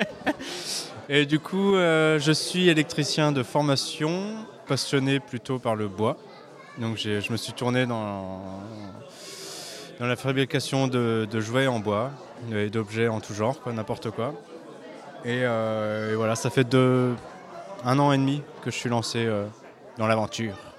Et 1.10 1.26
du 1.26 1.38
coup, 1.38 1.74
euh, 1.74 2.18
je 2.18 2.32
suis 2.32 2.70
électricien 2.70 3.30
de 3.30 3.42
formation, 3.42 4.36
passionné 4.66 5.20
plutôt 5.20 5.58
par 5.58 5.76
le 5.76 5.86
bois. 5.86 6.16
Donc, 6.78 6.96
je 6.96 7.30
me 7.30 7.36
suis 7.36 7.52
tourné 7.52 7.84
dans, 7.84 8.40
dans 9.98 10.06
la 10.06 10.16
fabrication 10.16 10.88
de, 10.88 11.28
de 11.30 11.40
jouets 11.40 11.66
en 11.66 11.78
bois 11.78 12.12
et 12.50 12.70
d'objets 12.70 13.08
en 13.08 13.20
tout 13.20 13.34
genre, 13.34 13.60
quoi, 13.60 13.74
n'importe 13.74 14.10
quoi. 14.12 14.32
Et, 15.26 15.42
euh, 15.42 16.12
et 16.12 16.14
voilà, 16.14 16.36
ça 16.36 16.48
fait 16.48 16.64
deux, 16.64 17.14
un 17.84 17.98
an 17.98 18.12
et 18.12 18.16
demi 18.16 18.40
que 18.62 18.70
je 18.70 18.76
suis 18.76 18.88
lancé 18.88 19.26
euh, 19.26 19.44
dans 19.98 20.06
l'aventure. 20.06 20.69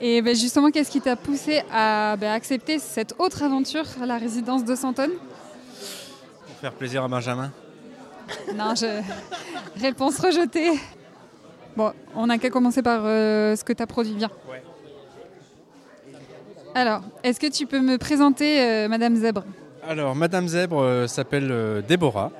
Et 0.00 0.22
ben, 0.22 0.34
justement, 0.34 0.70
qu'est-ce 0.70 0.90
qui 0.90 1.00
t'a 1.00 1.16
poussé 1.16 1.62
à 1.72 2.16
ben, 2.16 2.32
accepter 2.32 2.78
cette 2.78 3.14
autre 3.18 3.42
aventure, 3.42 3.84
la 4.06 4.16
résidence 4.16 4.64
de 4.64 4.76
Santon 4.76 5.10
Pour 6.46 6.56
faire 6.56 6.72
plaisir 6.72 7.02
à 7.02 7.08
Benjamin. 7.08 7.50
Non, 8.54 8.74
je... 8.76 9.02
réponse 9.80 10.20
rejetée. 10.20 10.70
Bon, 11.76 11.92
on 12.14 12.26
n'a 12.26 12.38
qu'à 12.38 12.50
commencer 12.50 12.82
par 12.82 13.00
euh, 13.04 13.56
ce 13.56 13.64
que 13.64 13.72
tu 13.72 13.82
as 13.82 13.86
produit. 13.86 14.14
Ouais. 14.14 14.62
Alors, 16.74 17.02
est-ce 17.24 17.40
que 17.40 17.50
tu 17.50 17.66
peux 17.66 17.80
me 17.80 17.98
présenter 17.98 18.60
euh, 18.60 18.88
Madame 18.88 19.16
Zèbre 19.16 19.44
Alors, 19.88 20.14
Madame 20.14 20.46
Zèbre 20.46 20.80
euh, 20.80 21.06
s'appelle 21.08 21.82
Déborah. 21.88 22.30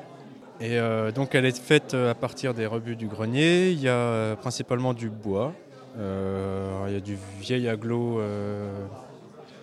Et 0.61 0.77
donc, 1.15 1.37
elle 1.37 1.45
est 1.45 1.57
faite 1.57 1.95
à 1.95 2.17
partir 2.17 2.53
des 2.53 2.67
rebuts 2.67 2.97
du 2.97 3.07
grenier. 3.07 3.71
Il 3.71 3.81
y 3.81 3.89
a 3.89 4.35
principalement 4.35 4.93
du 4.93 5.09
bois. 5.09 5.55
Euh, 5.97 6.85
il 6.89 6.95
y 6.95 6.97
a 6.97 7.01
du 7.01 7.17
vieil 7.41 7.69
aglo 7.69 8.21
euh, 8.21 8.71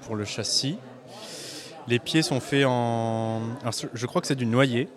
pour 0.02 0.16
le 0.16 0.26
châssis. 0.26 0.78
Les 1.88 2.00
pieds 2.00 2.22
sont 2.24 2.40
faits 2.40 2.66
en. 2.68 3.42
je 3.94 4.06
crois 4.06 4.22
que 4.22 4.28
c'est 4.28 4.36
du 4.36 4.46
noyer 4.48 4.90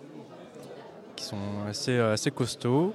qui 1.15 1.23
sont 1.25 1.37
assez, 1.67 1.97
assez 1.99 2.31
costauds. 2.31 2.93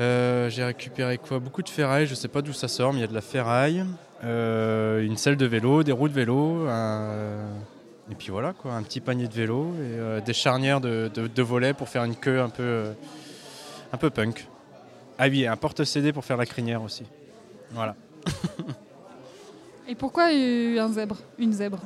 Euh, 0.00 0.48
j'ai 0.50 0.64
récupéré 0.64 1.18
quoi? 1.18 1.38
Beaucoup 1.38 1.62
de 1.62 1.68
ferraille, 1.68 2.06
je 2.06 2.14
sais 2.14 2.28
pas 2.28 2.42
d'où 2.42 2.52
ça 2.52 2.68
sort, 2.68 2.92
mais 2.92 2.98
il 2.98 3.02
y 3.02 3.04
a 3.04 3.08
de 3.08 3.14
la 3.14 3.20
ferraille, 3.20 3.84
euh, 4.24 5.02
une 5.04 5.16
selle 5.16 5.36
de 5.36 5.46
vélo, 5.46 5.82
des 5.82 5.92
roues 5.92 6.08
de 6.08 6.12
vélo, 6.14 6.66
un- 6.68 7.46
et 8.10 8.14
puis 8.16 8.28
voilà 8.30 8.52
quoi, 8.52 8.72
un 8.74 8.82
petit 8.82 9.00
panier 9.00 9.26
de 9.28 9.32
vélo 9.34 9.72
euh, 9.78 10.20
des 10.20 10.32
charnières 10.34 10.80
de, 10.80 11.08
de- 11.14 11.42
volets 11.42 11.72
pour 11.74 11.88
faire 11.88 12.04
une 12.04 12.16
queue 12.16 12.40
un 12.40 12.48
peu, 12.48 12.62
euh, 12.62 12.92
un 13.92 13.96
peu 13.96 14.10
punk. 14.10 14.46
Ah 15.18 15.28
oui, 15.28 15.46
un 15.46 15.56
porte-CD 15.56 16.12
pour 16.12 16.24
faire 16.24 16.36
la 16.36 16.46
crinière 16.46 16.82
aussi. 16.82 17.04
Voilà. 17.74 17.96
Et 19.88 19.94
pourquoi 19.94 20.28
un 20.28 20.88
zèbre 20.88 21.16
Une 21.38 21.52
zèbre 21.52 21.78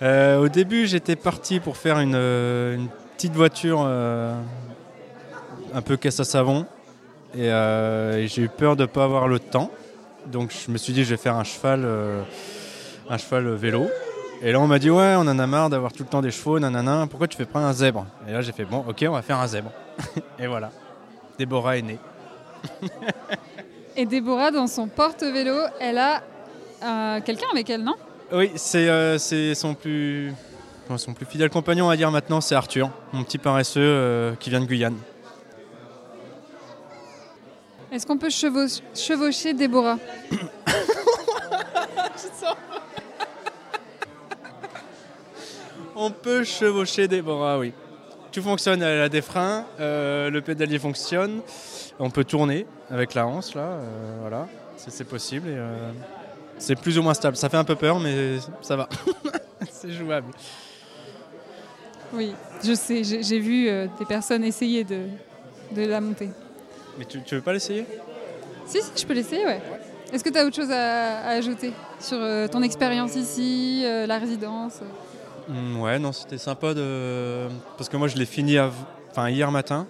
Euh, 0.00 0.38
au 0.38 0.48
début, 0.48 0.86
j'étais 0.86 1.16
parti 1.16 1.60
pour 1.60 1.76
faire 1.76 1.98
une, 1.98 2.14
euh, 2.14 2.76
une 2.76 2.88
petite 3.16 3.34
voiture 3.34 3.82
euh, 3.84 4.34
un 5.74 5.82
peu 5.82 5.96
caisse 5.96 6.20
à 6.20 6.24
savon. 6.24 6.66
Et, 7.34 7.50
euh, 7.50 8.18
et 8.18 8.28
j'ai 8.28 8.42
eu 8.42 8.48
peur 8.48 8.76
de 8.76 8.82
ne 8.82 8.86
pas 8.86 9.04
avoir 9.04 9.28
le 9.28 9.38
temps. 9.38 9.70
Donc 10.26 10.52
je 10.52 10.70
me 10.70 10.78
suis 10.78 10.92
dit, 10.92 11.04
je 11.04 11.10
vais 11.10 11.16
faire 11.16 11.36
un 11.36 11.44
cheval, 11.44 11.86
un 13.08 13.18
cheval 13.18 13.48
vélo. 13.54 13.88
Et 14.42 14.52
là, 14.52 14.60
on 14.60 14.66
m'a 14.66 14.78
dit, 14.78 14.90
ouais, 14.90 15.14
on 15.16 15.20
en 15.20 15.38
a 15.38 15.46
marre 15.46 15.70
d'avoir 15.70 15.92
tout 15.92 16.02
le 16.02 16.08
temps 16.08 16.20
des 16.20 16.30
chevaux, 16.30 16.58
nanana. 16.58 17.06
Pourquoi 17.08 17.26
tu 17.28 17.36
fais 17.36 17.46
pas 17.46 17.60
un 17.60 17.72
zèbre? 17.72 18.06
Et 18.28 18.32
là, 18.32 18.42
j'ai 18.42 18.52
fait, 18.52 18.64
bon, 18.64 18.84
ok, 18.88 19.04
on 19.08 19.12
va 19.12 19.22
faire 19.22 19.38
un 19.38 19.46
zèbre. 19.46 19.70
et 20.38 20.46
voilà. 20.46 20.70
Déborah 21.38 21.76
est 21.78 21.82
née. 21.82 21.98
Et 23.96 24.04
Déborah, 24.04 24.50
dans 24.50 24.66
son 24.66 24.88
porte-vélo, 24.88 25.56
elle 25.80 25.98
a 25.98 26.22
euh, 26.82 27.20
quelqu'un 27.22 27.46
avec 27.50 27.70
elle, 27.70 27.82
non? 27.82 27.94
Oui, 28.30 28.50
c'est 28.56 28.88
euh, 28.88 29.16
c'est 29.18 29.54
son 29.54 29.74
plus, 29.74 30.32
son 30.96 31.14
plus 31.14 31.24
fidèle 31.24 31.48
compagnon, 31.48 31.86
on 31.86 31.88
va 31.88 31.96
dire 31.96 32.10
maintenant, 32.10 32.40
c'est 32.40 32.54
Arthur, 32.54 32.90
mon 33.12 33.24
petit 33.24 33.38
paresseux 33.38 33.80
euh, 33.80 34.34
qui 34.34 34.50
vient 34.50 34.60
de 34.60 34.66
Guyane. 34.66 34.96
Est-ce 37.90 38.06
qu'on 38.06 38.18
peut 38.18 38.28
chevau- 38.28 38.82
chevaucher 38.94 39.54
Déborah? 39.54 39.98
On 45.94 46.10
peut 46.10 46.44
chevaucher 46.44 47.08
Déborah, 47.08 47.58
oui. 47.58 47.72
Tout 48.32 48.42
fonctionne, 48.42 48.82
elle 48.82 49.00
a 49.00 49.08
des 49.08 49.22
freins, 49.22 49.64
euh, 49.80 50.28
le 50.28 50.42
pédalier 50.42 50.78
fonctionne, 50.78 51.40
on 51.98 52.10
peut 52.10 52.24
tourner 52.24 52.66
avec 52.90 53.14
la 53.14 53.26
hanse, 53.26 53.54
là, 53.54 53.62
euh, 53.62 54.16
voilà, 54.20 54.46
c'est 54.76 54.90
c'est 54.90 55.04
possible. 55.04 55.48
et, 55.48 55.54
euh, 55.56 55.90
c'est 56.58 56.74
plus 56.76 56.98
ou 56.98 57.02
moins 57.02 57.14
stable, 57.14 57.36
ça 57.36 57.48
fait 57.50 57.56
un 57.58 57.64
peu 57.64 57.76
peur, 57.76 58.00
mais 58.00 58.38
ça 58.62 58.76
va, 58.76 58.88
c'est 59.70 59.90
jouable. 59.92 60.32
Oui, 62.12 62.32
je 62.64 62.72
sais, 62.74 63.02
j'ai 63.04 63.38
vu 63.40 63.68
euh, 63.68 63.86
des 63.98 64.04
personnes 64.04 64.44
essayer 64.44 64.84
de, 64.84 65.02
de 65.72 65.84
la 65.86 66.00
monter. 66.00 66.30
Mais 66.98 67.04
tu, 67.04 67.20
tu 67.22 67.34
veux 67.34 67.40
pas 67.42 67.52
l'essayer? 67.52 67.84
Si, 68.64 68.80
si, 68.80 68.90
je 68.96 69.06
peux 69.06 69.12
l'essayer, 69.12 69.44
ouais. 69.44 69.60
Est-ce 70.12 70.22
que 70.22 70.30
tu 70.30 70.38
as 70.38 70.44
autre 70.46 70.54
chose 70.56 70.70
à, 70.70 71.18
à 71.20 71.28
ajouter 71.32 71.72
sur 72.00 72.16
euh, 72.20 72.46
ton 72.48 72.62
expérience 72.62 73.16
ici, 73.16 73.82
euh, 73.84 74.06
la 74.06 74.18
résidence? 74.18 74.80
Mm, 75.48 75.80
Ouais, 75.80 75.98
non, 75.98 76.12
c'était 76.12 76.38
sympa 76.38 76.72
de. 76.74 77.48
Parce 77.76 77.88
que 77.88 77.96
moi, 77.96 78.06
je 78.08 78.16
l'ai 78.16 78.24
fini 78.26 78.56
av- 78.56 78.72
enfin, 79.10 79.28
hier 79.28 79.50
matin. 79.50 79.86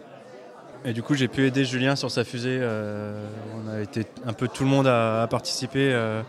Et 0.88 0.92
du 0.92 1.02
coup, 1.02 1.14
j'ai 1.14 1.26
pu 1.26 1.44
aider 1.44 1.64
Julien 1.64 1.96
sur 1.96 2.12
sa 2.12 2.22
fusée. 2.22 2.58
euh, 2.60 3.28
on 3.56 3.68
a 3.68 3.80
été 3.80 4.06
un 4.24 4.32
peu 4.32 4.46
tout 4.46 4.62
le 4.62 4.68
monde 4.68 4.86
à, 4.86 5.22
à 5.22 5.26
participer 5.26 5.92
euh, 5.92 6.22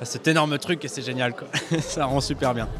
à 0.00 0.06
cet 0.06 0.26
énorme 0.28 0.56
truc 0.56 0.82
et 0.86 0.88
c'est 0.88 1.02
génial, 1.02 1.36
quoi. 1.36 1.46
Ça 1.82 2.06
rend 2.06 2.22
super 2.22 2.54
bien. 2.54 2.70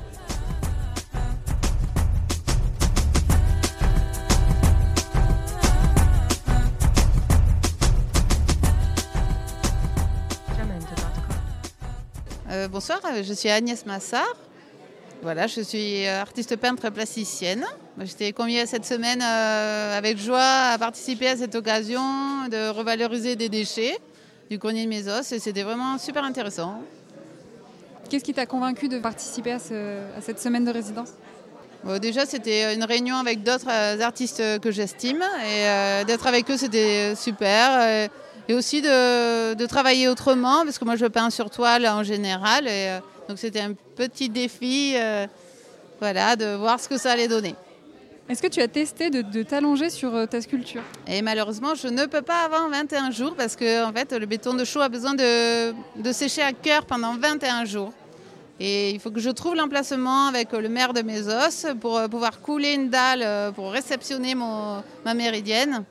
Euh, 12.48 12.68
bonsoir, 12.68 13.00
je 13.22 13.32
suis 13.34 13.50
Agnès 13.50 13.84
Massard. 13.84 14.24
Voilà, 15.26 15.49
je 15.49 15.61
suis 15.61 16.06
euh, 16.06 16.21
artiste 16.23 16.54
peintre 16.54 16.88
plasticienne. 16.90 17.64
J'étais 18.00 18.30
conviée 18.30 18.64
cette 18.64 18.85
semaine 18.85 19.21
euh, 19.21 19.99
avec 19.99 20.18
joie 20.18 20.71
à 20.73 20.78
participer 20.78 21.26
à 21.26 21.37
cette 21.37 21.56
occasion 21.56 22.00
de 22.49 22.68
revaloriser 22.71 23.35
des 23.35 23.49
déchets 23.49 23.99
du 24.49 24.59
grenier 24.59 24.85
de 24.85 24.88
mes 24.88 25.09
os 25.09 25.33
et 25.33 25.40
c'était 25.40 25.64
vraiment 25.64 25.99
super 25.99 26.23
intéressant. 26.23 26.80
Qu'est-ce 28.09 28.23
qui 28.23 28.35
t'a 28.35 28.47
convaincu 28.47 28.87
de 28.88 29.00
participer 29.00 29.50
à, 29.50 29.59
ce- 29.59 29.99
à 30.16 30.21
cette 30.21 30.38
semaine 30.38 30.64
de 30.64 30.71
résidence? 30.71 31.09
Bon, 31.83 31.99
déjà, 31.99 32.25
c'était 32.25 32.73
une 32.76 32.85
réunion 32.85 33.16
avec 33.16 33.42
d'autres 33.42 33.66
euh, 33.68 34.00
artistes 34.02 34.61
que 34.61 34.71
j'estime 34.71 35.23
et 35.23 35.66
euh, 35.66 36.04
d'être 36.04 36.28
avec 36.28 36.49
eux, 36.52 36.56
c'était 36.56 37.16
super. 37.16 37.71
euh, 37.80 38.06
et 38.49 38.54
aussi 38.54 38.80
de, 38.80 39.54
de 39.54 39.66
travailler 39.66 40.06
autrement, 40.06 40.62
parce 40.62 40.78
que 40.78 40.85
moi, 40.85 40.95
je 40.95 41.06
peins 41.06 41.30
sur 41.30 41.50
toile 41.50 41.85
en 41.88 42.04
général. 42.04 42.68
Et, 42.68 43.00
donc, 43.28 43.38
c'était 43.38 43.61
un 43.61 43.73
petit 43.97 44.28
défi 44.28 44.95
euh, 44.97 45.26
voilà, 46.00 46.37
de 46.37 46.54
voir 46.54 46.78
ce 46.78 46.88
que 46.88 46.97
ça 46.97 47.12
allait 47.12 47.28
donner. 47.28 47.54
Est-ce 48.28 48.42
que 48.42 48.49
tu 48.49 48.61
as 48.61 48.68
testé 48.68 49.11
de, 49.11 49.23
de 49.23 49.42
t'allonger 49.42 49.90
sur 49.90 50.14
euh, 50.14 50.26
ta 50.26 50.40
sculpture? 50.40 50.83
Et 51.06 51.23
malheureusement, 51.23 51.75
je 51.75 51.88
ne 51.88 52.06
peux 52.06 52.23
pas 52.23 52.45
avant 52.45 52.68
21 52.68 53.11
jours 53.11 53.35
parce 53.37 53.56
que 53.56 53.85
en 53.85 53.92
fait, 53.92 54.12
le 54.12 54.26
béton 54.26 54.54
de 54.54 54.64
chaux 54.64 54.80
a 54.80 54.88
besoin 54.88 55.14
de, 55.14 55.73
de 56.00 56.12
sécher 56.12 56.42
à 56.42 56.52
cœur 56.52 56.87
pendant 56.87 57.16
21 57.16 57.64
jours. 57.64 57.92
Et 58.59 58.90
il 58.90 59.00
faut 59.00 59.11
que 59.11 59.21
je 59.21 59.30
trouve 59.30 59.54
l'emplacement 59.54 60.26
avec 60.26 60.52
le 60.52 60.68
maire 60.68 60.92
de 60.92 61.02
mes 61.02 61.26
os 61.28 61.66
pour 61.80 61.99
euh, 61.99 62.09
pouvoir 62.09 62.40
couler 62.40 62.75
une 62.75 62.90
dalle 62.90 63.52
pour 63.54 63.73
réceptionner 63.73 64.35
mon, 64.35 64.83
ma 65.04 65.14
méridienne 65.14 65.85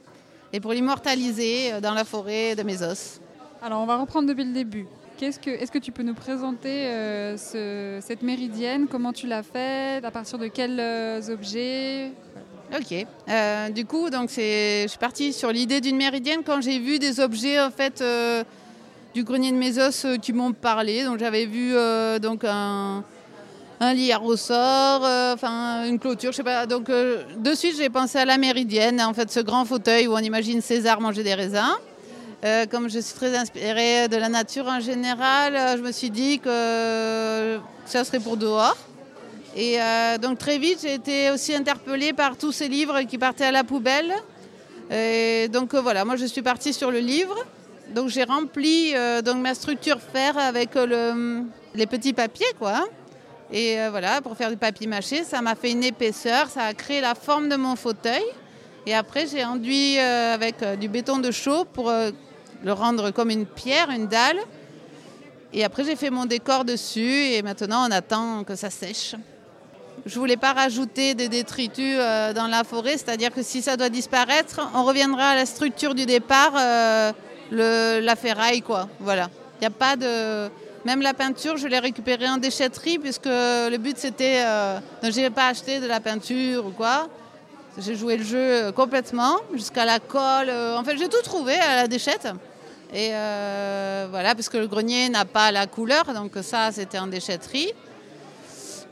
et 0.54 0.60
pour 0.62 0.72
l'immortaliser 0.72 1.82
dans 1.82 1.94
la 1.94 2.06
forêt 2.06 2.56
de 2.56 2.64
mes 2.64 2.82
os. 2.82 3.20
Alors, 3.62 3.82
on 3.82 3.86
va 3.86 3.98
reprendre 3.98 4.28
depuis 4.28 4.46
le 4.46 4.54
début. 4.54 4.88
Qu'est-ce 5.18 5.40
que, 5.40 5.50
est-ce 5.50 5.72
que 5.72 5.78
tu 5.78 5.92
peux 5.94 6.04
nous 6.04 6.14
présenter 6.14 6.88
euh, 6.88 7.38
ce- 7.38 8.06
cette 8.06 8.22
méridienne? 8.22 8.88
Comment 8.90 9.14
tu 9.14 9.28
l'as 9.28 9.44
faite? 9.44 10.04
À 10.04 10.12
partir 10.12 10.38
de 10.38 10.48
quels 10.48 10.78
euh, 10.80 11.22
objets? 11.30 12.12
Ok. 12.78 13.06
Euh, 13.30 13.70
du 13.70 13.86
coup, 13.86 14.10
donc 14.10 14.30
je 14.30 14.86
suis 14.88 14.98
partie 15.00 15.32
sur 15.32 15.52
l'idée 15.52 15.80
d'une 15.80 15.96
méridienne 15.96 16.42
quand 16.46 16.60
j'ai 16.62 16.80
vu 16.80 17.00
des 17.00 17.20
objets 17.22 17.62
en 17.62 17.72
fait 17.72 18.04
du 19.14 19.24
grenier 19.24 19.52
de 19.52 19.58
mes 19.58 19.78
os 19.80 20.06
qui 20.22 20.34
m'ont 20.34 20.52
parlé. 20.52 21.06
Donc 21.06 21.20
j'avais 21.20 21.46
vu 21.46 21.74
donc 22.20 22.44
un, 22.44 23.04
un 23.80 23.96
enfin 25.34 25.86
une 25.88 26.00
clôture, 26.00 26.32
je 26.32 26.38
sais 26.38 26.44
pas. 26.44 26.66
Donc 26.66 26.88
de 26.90 27.54
suite 27.54 27.78
j'ai 27.78 27.90
pensé 27.90 28.18
à 28.18 28.26
la 28.26 28.38
méridienne, 28.38 29.00
en 29.00 29.14
fait 29.14 29.32
ce 29.32 29.40
grand 29.40 29.64
fauteuil 29.64 30.08
où 30.08 30.14
on 30.14 30.18
imagine 30.20 30.60
César 30.62 31.00
manger 31.00 31.24
des 31.24 31.36
raisins. 31.36 31.78
Euh, 32.46 32.68
comme 32.68 32.92
je 32.92 33.00
suis 33.00 33.16
très 33.16 33.36
inspirée 33.36 34.08
de 34.08 34.18
la 34.18 34.30
nature 34.30 34.68
en 34.68 34.80
général, 34.80 35.56
euh, 35.56 35.78
je 35.78 35.82
me 35.82 35.92
suis 35.92 36.12
dit 36.12 36.38
que 36.38 37.60
ça 37.88 38.04
serait 38.04 38.20
pour 38.20 38.38
dehors. 38.38 38.78
Et 39.56 39.82
euh, 39.82 40.20
donc 40.20 40.38
très 40.38 40.60
vite, 40.60 40.80
j'ai 40.84 40.94
été 40.94 41.32
aussi 41.32 41.56
interpellée 41.56 42.14
par 42.14 42.38
tous 42.38 42.52
ces 42.52 42.68
livres 42.68 43.02
qui 43.02 43.18
partaient 43.18 43.46
à 43.46 43.52
la 43.52 43.64
poubelle. 43.64 44.14
Et 44.92 45.48
donc 45.48 45.74
euh, 45.74 45.82
voilà, 45.82 46.06
moi 46.06 46.18
je 46.18 46.26
suis 46.26 46.44
partie 46.44 46.72
sur 46.72 46.92
le 46.92 47.00
livre. 47.00 47.36
Donc 47.96 48.10
j'ai 48.10 48.26
rempli 48.26 48.92
euh, 48.94 49.24
donc 49.24 49.38
ma 49.38 49.56
structure 49.56 49.98
fer 50.00 50.38
avec 50.38 50.76
euh, 50.76 50.86
le- 50.86 51.44
les 51.74 51.88
petits 51.88 52.14
papiers 52.14 52.54
quoi. 52.60 52.88
Et 53.52 53.80
euh, 53.80 53.90
voilà, 53.90 54.22
pour 54.22 54.38
faire 54.38 54.52
du 54.52 54.58
papier 54.58 54.86
mâché, 54.86 55.24
ça 55.24 55.42
m'a 55.42 55.56
fait 55.56 55.72
une 55.72 55.84
épaisseur, 55.84 56.48
ça 56.50 56.62
a 56.66 56.74
créé 56.76 57.02
la 57.02 57.16
forme 57.16 57.50
de 57.50 57.56
mon 57.56 57.76
fauteuil. 57.76 58.24
Et 58.88 58.94
après, 58.94 59.26
j'ai 59.26 59.44
enduit 59.44 59.98
euh, 59.98 60.36
avec 60.36 60.62
euh, 60.62 60.76
du 60.76 60.88
béton 60.90 61.18
de 61.18 61.32
chaux 61.32 61.66
pour 61.66 61.90
euh, 61.90 62.12
le 62.66 62.74
rendre 62.74 63.12
comme 63.12 63.30
une 63.30 63.46
pierre, 63.46 63.92
une 63.92 64.08
dalle. 64.08 64.40
Et 65.54 65.64
après, 65.64 65.86
j'ai 65.86 65.96
fait 65.96 66.10
mon 66.10 66.26
décor 66.26 66.66
dessus 66.66 67.28
et 67.28 67.44
maintenant, 67.44 67.88
on 67.88 67.92
attend 67.92 68.44
que 68.44 68.56
ça 68.56 68.72
sèche. 68.72 69.16
Je 70.06 70.20
voulais 70.20 70.36
pas 70.36 70.52
rajouter 70.52 71.14
des 71.14 71.30
détritus 71.30 71.96
euh, 71.98 72.34
dans 72.34 72.48
la 72.48 72.64
forêt, 72.64 72.94
c'est-à-dire 72.98 73.32
que 73.32 73.44
si 73.44 73.62
ça 73.62 73.78
doit 73.78 73.90
disparaître, 73.90 74.60
on 74.74 74.84
reviendra 74.84 75.30
à 75.30 75.36
la 75.36 75.46
structure 75.46 75.94
du 75.94 76.08
départ, 76.08 76.54
euh, 76.58 77.12
la 77.52 78.16
ferraille, 78.16 78.62
quoi. 78.62 78.90
Voilà. 79.00 79.30
Il 79.62 79.68
a 79.68 79.70
pas 79.70 79.96
de. 79.96 80.50
Même 80.86 81.02
la 81.02 81.14
peinture, 81.14 81.58
je 81.58 81.68
l'ai 81.68 81.80
récupérée 81.80 82.28
en 82.28 82.38
déchetterie 82.38 83.00
puisque 83.00 83.26
le 83.26 83.78
but 83.78 83.98
c'était. 83.98 84.44
Euh... 84.44 84.80
Donc, 85.02 85.14
j'ai 85.14 85.30
pas 85.30 85.48
acheté 85.48 85.80
de 85.80 85.88
la 85.88 86.00
peinture 86.00 86.66
ou 86.66 86.72
quoi. 86.72 87.08
J'ai 87.78 87.96
joué 87.96 88.18
le 88.18 88.24
jeu 88.24 88.72
complètement 88.72 89.38
jusqu'à 89.54 89.86
la 89.86 90.00
colle. 90.00 90.50
En 90.50 90.84
fait, 90.84 90.98
j'ai 90.98 91.10
tout 91.10 91.22
trouvé 91.24 91.56
à 91.56 91.76
la 91.76 91.88
déchette. 91.88 92.28
Et 92.94 93.10
euh, 93.14 94.08
voilà, 94.10 94.36
parce 94.36 94.50
que 94.50 94.58
le 94.58 94.68
grenier 94.68 95.10
n'a 95.10 95.26
pas 95.26 95.52
la 95.52 95.68
couleur, 95.68 96.14
donc 96.14 96.32
ça, 96.42 96.72
c'était 96.72 97.00
en 97.00 97.08
déchetterie. 97.08 97.72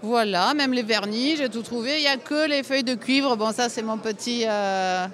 Voilà, 0.03 0.53
même 0.53 0.73
les 0.73 0.83
vernis, 0.83 1.37
j'ai 1.37 1.47
tout 1.47 1.61
trouvé. 1.61 1.95
Il 1.95 2.01
n'y 2.01 2.07
a 2.07 2.17
que 2.17 2.47
les 2.49 2.61
feuilles 2.63 2.83
de 2.83 2.95
cuivre. 2.95 3.37
Bon, 3.37 3.53
ça, 3.53 3.69
c'est 3.69 3.81
mon 3.81 3.97
petit, 3.97 4.43
euh, 4.45 5.07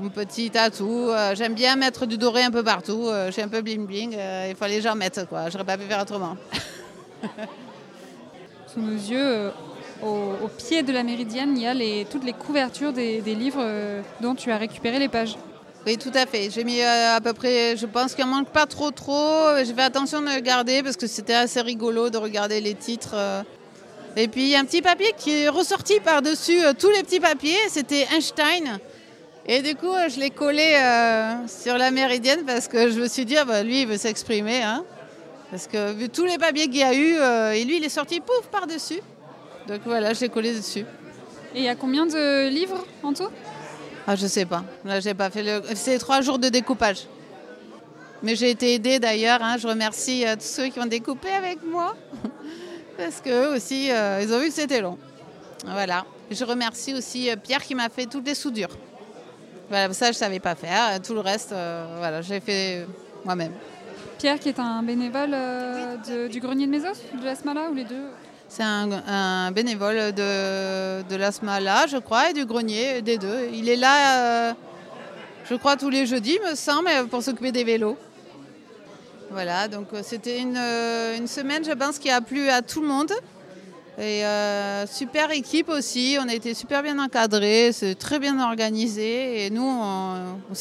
mon 0.00 0.08
petit 0.08 0.50
atout. 0.58 1.08
Euh, 1.10 1.36
J'aime 1.36 1.54
bien 1.54 1.76
mettre 1.76 2.04
du 2.04 2.18
doré 2.18 2.42
un 2.42 2.50
peu 2.50 2.64
partout. 2.64 3.06
Euh, 3.06 3.26
je 3.26 3.32
suis 3.32 3.42
un 3.42 3.48
peu 3.48 3.60
bling-bling. 3.60 4.14
euh, 4.16 4.48
il 4.50 4.56
fallait 4.56 4.78
que 4.78 4.82
j'en 4.82 4.96
mette, 4.96 5.26
quoi. 5.28 5.50
J'aurais 5.50 5.64
pas 5.64 5.78
pu 5.78 5.84
faire 5.84 6.02
autrement. 6.02 6.36
Sous 8.66 8.80
nos 8.80 8.96
yeux, 8.96 9.52
au, 10.02 10.48
pied 10.48 10.82
de 10.82 10.92
la 10.92 11.04
méridienne, 11.04 11.56
il 11.56 11.62
y 11.62 11.66
a 11.68 11.74
les, 11.74 12.04
toutes 12.10 12.24
les 12.24 12.32
couvertures 12.32 12.92
des, 12.92 13.20
livres 13.20 13.64
dont 14.20 14.34
tu 14.34 14.50
as 14.50 14.58
récupéré 14.58 14.98
les 14.98 15.08
pages. 15.08 15.36
Oui, 15.86 15.98
tout 15.98 16.12
à 16.14 16.24
fait. 16.24 16.48
J'ai 16.50 16.64
mis 16.64 16.80
euh, 16.80 17.16
à 17.16 17.20
peu 17.20 17.34
près, 17.34 17.76
je 17.76 17.84
pense 17.84 18.14
qu'il 18.14 18.24
manque 18.24 18.48
pas 18.48 18.64
trop 18.64 18.90
trop. 18.90 19.54
J'ai 19.58 19.74
fait 19.74 19.82
attention 19.82 20.22
de 20.22 20.40
garder 20.40 20.82
parce 20.82 20.96
que 20.96 21.06
c'était 21.06 21.34
assez 21.34 21.60
rigolo 21.60 22.08
de 22.08 22.16
regarder 22.16 22.62
les 22.62 22.74
titres. 22.74 23.12
euh. 23.14 23.42
Et 24.16 24.28
puis 24.28 24.44
il 24.44 24.48
y 24.48 24.54
a 24.54 24.60
un 24.60 24.64
petit 24.64 24.80
papier 24.80 25.12
qui 25.18 25.42
est 25.42 25.48
ressorti 25.48 26.00
par-dessus 26.00 26.64
euh, 26.64 26.72
tous 26.78 26.88
les 26.88 27.02
petits 27.02 27.20
papiers, 27.20 27.58
c'était 27.68 28.06
Einstein. 28.14 28.78
Et 29.46 29.60
du 29.60 29.74
coup, 29.74 29.92
je 30.08 30.18
l'ai 30.18 30.30
collé 30.30 30.74
sur 31.48 31.76
la 31.76 31.90
méridienne 31.90 32.44
parce 32.46 32.66
que 32.66 32.90
je 32.90 32.98
me 32.98 33.06
suis 33.06 33.26
dit, 33.26 33.36
ah 33.36 33.44
bah, 33.44 33.62
lui, 33.62 33.82
il 33.82 33.86
veut 33.86 33.98
s'exprimer. 33.98 34.62
Hein. 34.62 34.84
Parce 35.50 35.66
que 35.66 35.92
vu 35.92 36.08
tous 36.08 36.24
les 36.24 36.38
papiers 36.38 36.64
qu'il 36.64 36.78
y 36.78 36.82
a 36.82 36.94
eu, 36.94 37.12
et 37.54 37.62
lui, 37.64 37.76
il 37.76 37.84
est 37.84 37.90
sorti 37.90 38.20
pouf 38.20 38.46
par-dessus. 38.50 39.00
Donc 39.68 39.82
voilà, 39.84 40.14
je 40.14 40.22
l'ai 40.22 40.30
collé 40.30 40.54
dessus. 40.54 40.86
Et 41.54 41.58
il 41.58 41.62
y 41.62 41.68
a 41.68 41.74
combien 41.74 42.06
de 42.06 42.48
livres 42.48 42.86
en 43.02 43.12
tout? 43.12 43.28
Ah, 44.06 44.16
je 44.16 44.26
sais 44.26 44.44
pas. 44.44 44.64
Là, 44.84 45.00
j'ai 45.00 45.14
pas 45.14 45.30
fait 45.30 45.42
le. 45.42 45.62
C'est 45.74 45.98
trois 45.98 46.20
jours 46.20 46.38
de 46.38 46.48
découpage. 46.48 47.06
Mais 48.22 48.36
j'ai 48.36 48.50
été 48.50 48.74
aidée 48.74 48.98
d'ailleurs. 48.98 49.42
hein. 49.42 49.56
Je 49.58 49.66
remercie 49.66 50.26
euh, 50.26 50.34
tous 50.34 50.42
ceux 50.44 50.68
qui 50.68 50.78
ont 50.80 50.86
découpé 50.86 51.30
avec 51.30 51.58
moi. 51.64 51.94
Parce 52.98 53.20
qu'eux 53.20 53.54
aussi, 53.54 53.90
euh, 53.90 54.20
ils 54.22 54.32
ont 54.32 54.38
vu 54.38 54.48
que 54.48 54.52
c'était 54.54 54.80
long. 54.80 54.98
Voilà. 55.66 56.04
Je 56.30 56.44
remercie 56.44 56.94
aussi 56.94 57.30
euh, 57.30 57.36
Pierre 57.36 57.62
qui 57.62 57.74
m'a 57.74 57.88
fait 57.88 58.06
toutes 58.06 58.26
les 58.26 58.34
soudures. 58.34 58.70
Voilà, 59.68 59.92
ça, 59.94 60.12
je 60.12 60.16
savais 60.16 60.40
pas 60.40 60.54
faire. 60.54 61.00
Tout 61.02 61.14
le 61.14 61.20
reste, 61.20 61.52
euh, 61.52 61.86
voilà, 61.98 62.20
j'ai 62.22 62.40
fait 62.40 62.86
moi-même. 63.24 63.52
Pierre 64.18 64.38
qui 64.38 64.50
est 64.50 64.58
un 64.58 64.82
bénévole 64.82 65.30
euh, 65.32 65.96
de- 65.96 66.28
du 66.28 66.40
grenier 66.40 66.66
de 66.66 66.70
Mésos, 66.70 67.00
de 67.18 67.24
la 67.24 67.34
Smala 67.34 67.70
ou 67.70 67.74
les 67.74 67.84
deux? 67.84 68.04
C'est 68.48 68.62
un, 68.62 69.50
bénévole 69.50 70.12
de, 70.12 71.02
de 71.02 71.16
l'ASMALA, 71.16 71.86
je 71.88 71.96
crois, 71.96 72.30
et 72.30 72.32
du 72.32 72.44
grenier, 72.46 73.02
des 73.02 73.18
deux. 73.18 73.48
Il 73.52 73.68
est 73.68 73.76
là, 73.76 74.50
euh, 74.50 74.52
je 75.50 75.54
crois, 75.56 75.76
tous 75.76 75.90
les 75.90 76.06
jeudis, 76.06 76.38
me 76.48 76.54
semble, 76.54 76.88
pour 77.10 77.22
s'occuper 77.22 77.50
des 77.50 77.64
vélos. 77.64 77.96
Voilà, 79.30 79.66
donc 79.66 79.88
euh, 79.92 80.00
c'était 80.04 80.38
une, 80.38 80.56
euh, 80.56 81.26
semaine, 81.26 81.64
je 81.64 81.72
pense, 81.72 81.98
qui 81.98 82.10
a 82.10 82.20
plu 82.20 82.48
à 82.48 82.62
tout 82.62 82.80
le 82.80 82.86
monde. 82.86 83.12
Et 83.98 84.24
euh, 84.24 84.86
super 84.86 85.30
équipe 85.32 85.68
aussi, 85.68 86.16
on 86.20 86.28
a 86.28 86.34
été 86.34 86.54
super 86.54 86.82
bien 86.82 86.98
encadrés, 86.98 87.70
c'est 87.72 87.96
très 87.96 88.18
bien 88.20 88.38
organisé. 88.40 89.46
Et 89.46 89.50
nous, 89.50 89.64
on 89.66 90.54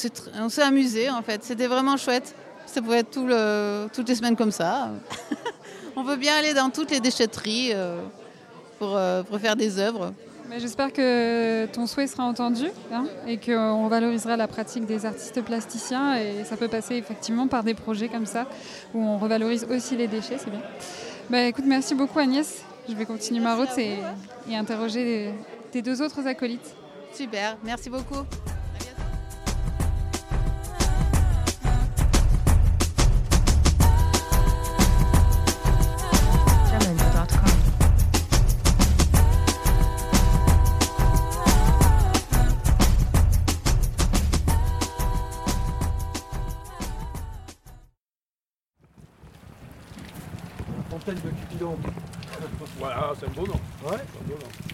s'est 0.50 0.62
amusés, 0.64 1.10
en 1.12 1.22
fait. 1.22 1.44
C'était 1.44 1.68
vraiment 1.68 1.98
chouette. 1.98 2.34
Ça 2.66 2.82
pouvait 2.82 3.00
être 3.00 3.12
tout 3.12 3.28
le- 3.28 3.88
toutes 3.94 4.08
les 4.10 4.16
semaines 4.16 4.36
comme 4.36 4.52
ça. 4.52 4.90
On 5.96 6.04
veut 6.04 6.16
bien 6.16 6.36
aller 6.36 6.54
dans 6.54 6.70
toutes 6.70 6.92
les 6.92 7.00
déchetteries 7.00 7.72
euh, 7.74 8.02
pour, 8.80 8.96
euh, 8.96 9.24
pour 9.24 9.40
faire 9.40 9.56
des 9.56 9.80
œuvres. 9.80 10.14
J'espère 10.58 10.94
que 10.94 11.66
ton 11.68 11.88
souhait 11.88 12.06
sera 12.06 12.24
entendu 12.26 12.66
hein, 12.92 13.06
et 13.28 13.38
qu'on 13.38 13.88
valorisera 13.88 14.38
la 14.38 14.48
pratique 14.48 14.86
des 14.86 15.06
artistes 15.06 15.42
plasticiens. 15.42 16.16
Et 16.16 16.44
ça 16.44 16.58
peut 16.58 16.68
passer 16.68 16.96
effectivement 16.96 17.48
par 17.48 17.64
des 17.64 17.74
projets 17.74 18.08
comme 18.08 18.28
ça 18.28 18.48
où 18.94 19.02
on 19.02 19.18
revalorise 19.18 19.66
aussi 19.72 19.96
les 19.96 20.08
déchets, 20.08 20.38
c'est 20.38 20.52
bien. 20.52 20.62
Bah, 21.30 21.44
écoute, 21.46 21.66
merci 21.68 21.96
beaucoup 21.96 22.20
Agnès. 22.20 22.62
Je 22.88 22.94
vais 22.94 23.06
continuer 23.06 23.40
ma 23.40 23.56
route 23.56 23.76
et, 23.78 23.98
et 24.50 24.56
interroger 24.56 25.34
tes 25.72 25.82
deux 25.82 26.02
autres 26.02 26.28
acolytes. 26.28 26.76
Super, 27.14 27.58
merci 27.64 27.90
beaucoup. 27.90 28.24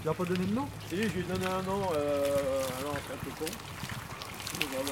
N'as 0.09 0.15
pas 0.15 0.25
donné 0.25 0.45
de 0.45 0.53
nom 0.55 0.65
Si, 0.89 0.95
je 0.95 1.01
lui 1.07 1.19
ai 1.19 1.23
donné 1.23 1.45
un 1.45 1.61
nom, 1.61 1.81
euh, 1.93 2.63
un 2.63 2.89
un 2.89 3.17
peu 3.17 3.29
con. 3.37 3.45
euh, 3.45 4.87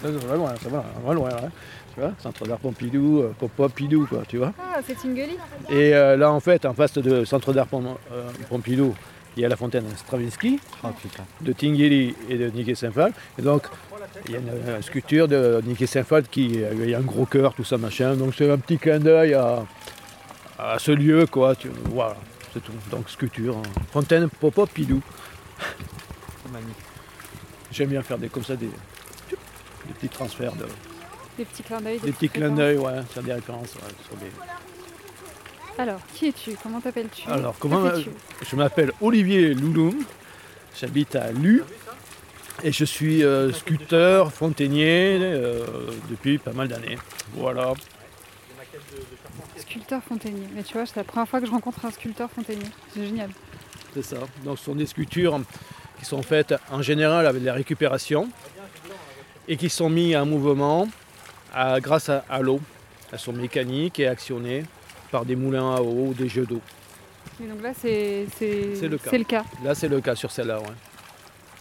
c'est 0.00 0.06
euh, 0.06 0.20
ça, 0.20 0.26
va 0.28 0.36
loin, 0.36 0.54
ça 0.62 0.68
va, 0.68 0.84
va 1.04 1.14
loin. 1.14 1.30
Hein. 1.30 1.50
Tu 1.98 2.04
vois, 2.04 2.12
Centre 2.20 2.46
d'art 2.46 2.58
Pompidou, 2.58 3.22
euh, 3.22 3.48
Pompidou, 3.56 4.06
quoi, 4.06 4.22
tu 4.28 4.36
vois. 4.38 4.52
Ah, 4.56 4.78
c'est 4.86 4.94
Tingeli 4.94 5.36
Et 5.68 5.92
euh, 5.96 6.16
là, 6.16 6.30
en 6.30 6.38
fait, 6.38 6.64
en 6.64 6.72
face 6.72 6.92
de 6.92 7.24
Centre 7.24 7.52
d'art 7.52 7.66
Pom- 7.66 7.96
euh, 8.12 8.30
Pompidou, 8.48 8.94
il 9.36 9.42
y 9.42 9.44
a 9.44 9.48
la 9.48 9.56
fontaine 9.56 9.84
Stravinsky, 9.96 10.60
de 11.40 11.52
Tinguely 11.52 12.14
et 12.28 12.38
de 12.38 12.50
Niké 12.50 12.76
Saint-Phal. 12.76 13.12
Et 13.36 13.42
donc, 13.42 13.64
il 14.26 14.32
y 14.32 14.36
a 14.36 14.38
une, 14.38 14.80
sculpture 14.82 15.26
de 15.26 15.60
Niké 15.66 15.86
Saint-Phal 15.88 16.22
qui 16.28 16.62
euh, 16.62 16.72
il 16.84 16.88
y 16.88 16.94
a 16.94 16.98
un 16.98 17.02
gros 17.02 17.26
cœur, 17.26 17.52
tout 17.52 17.64
ça, 17.64 17.78
machin. 17.78 18.14
Donc, 18.14 18.32
c'est 18.36 18.48
un 18.48 18.58
petit 18.58 18.78
clin 18.78 19.00
d'œil 19.00 19.34
à, 19.34 19.64
à 20.56 20.78
ce 20.78 20.92
lieu, 20.92 21.26
quoi. 21.26 21.56
Tu- 21.56 21.68
voilà, 21.86 22.14
c'est 22.54 22.62
tout. 22.62 22.70
Donc, 22.92 23.10
sculpture, 23.10 23.56
hein. 23.56 23.80
fontaine 23.92 24.28
Pompidou. 24.28 25.02
J'aime 27.72 27.88
bien 27.88 28.02
faire 28.02 28.18
des, 28.18 28.28
comme 28.28 28.44
ça 28.44 28.54
des, 28.54 28.66
des 28.68 29.92
petits 29.94 30.08
transferts, 30.08 30.54
de, 30.54 30.64
Des 31.38 31.44
petits 31.44 31.62
clins 31.62 31.80
d'œil. 31.80 32.00
des 32.00 32.12
petits 32.12 32.28
clins 32.28 32.50
d'œil, 32.50 32.76
ouais, 32.78 33.00
sur 33.12 33.22
des 33.22 33.32
références. 33.32 33.74
ouais, 33.76 33.94
sur 34.06 34.16
des... 34.16 34.30
Alors, 35.78 36.00
qui 36.12 36.26
es-tu? 36.26 36.56
Comment 36.60 36.80
t'appelles-tu? 36.80 37.30
Alors, 37.30 37.54
comment 37.60 37.88
Je 38.42 38.56
m'appelle 38.56 38.90
Olivier 39.00 39.54
Louloum, 39.54 40.04
j'habite 40.78 41.14
à 41.14 41.30
Lu 41.30 41.62
et 42.64 42.72
je 42.72 42.84
suis 42.84 43.22
euh, 43.22 43.52
sculpteur, 43.52 44.32
fontainier 44.32 45.18
euh, 45.20 45.64
depuis 46.10 46.38
pas 46.38 46.52
mal 46.52 46.66
d'années. 46.66 46.98
Voilà. 47.34 47.72
Sculpteur 49.56 50.02
fontainier. 50.02 50.48
Mais 50.56 50.64
tu 50.64 50.72
vois, 50.72 50.86
c'est 50.86 50.96
la 50.96 51.04
première 51.04 51.28
fois 51.28 51.40
que 51.40 51.46
je 51.46 51.52
rencontre 51.52 51.84
un 51.84 51.92
sculpteur 51.92 52.28
fontainier. 52.28 52.66
C'est 52.92 53.04
génial. 53.04 53.30
C'est 53.94 54.02
ça. 54.02 54.16
Donc 54.44 54.58
ce 54.58 54.64
sont 54.64 54.74
des 54.74 54.86
sculptures 54.86 55.40
qui 56.00 56.04
sont 56.04 56.22
faites 56.22 56.54
en 56.72 56.82
général 56.82 57.26
avec 57.26 57.42
de 57.42 57.46
la 57.46 57.54
récupération 57.54 58.28
et 59.46 59.56
qui 59.56 59.68
sont 59.70 59.88
mises 59.88 60.16
en 60.16 60.26
mouvement 60.26 60.88
à- 61.54 61.80
grâce 61.80 62.08
à, 62.08 62.24
à 62.28 62.40
l'eau. 62.40 62.60
Elles 63.12 63.18
sont 63.18 63.32
mécaniques 63.32 63.98
et 64.00 64.06
actionnées 64.06 64.64
par 65.10 65.24
des 65.24 65.36
moulins 65.36 65.74
à 65.76 65.80
eau 65.80 66.08
ou 66.08 66.14
des 66.14 66.28
jeux 66.28 66.44
d'eau. 66.46 66.60
Et 67.42 67.46
donc 67.46 67.62
là, 67.62 67.70
c'est 67.80 68.26
c'est- 68.36 68.74
C'est 68.74 68.88
le 68.88 68.98
cas. 68.98 69.10
c'est 69.10 69.18
le 69.18 69.24
cas. 69.24 69.44
Là 69.64 69.74
c'est 69.74 69.88
le 69.88 70.00
cas 70.00 70.14
sur 70.14 70.30
celle-là. 70.30 70.58
ouais. 70.58 70.66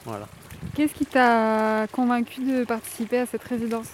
Voilà. 0.05 0.27
Qu'est-ce 0.75 0.93
qui 0.93 1.05
t'a 1.05 1.85
convaincu 1.91 2.41
de 2.41 2.63
participer 2.63 3.19
à 3.19 3.25
cette 3.25 3.43
résidence? 3.43 3.87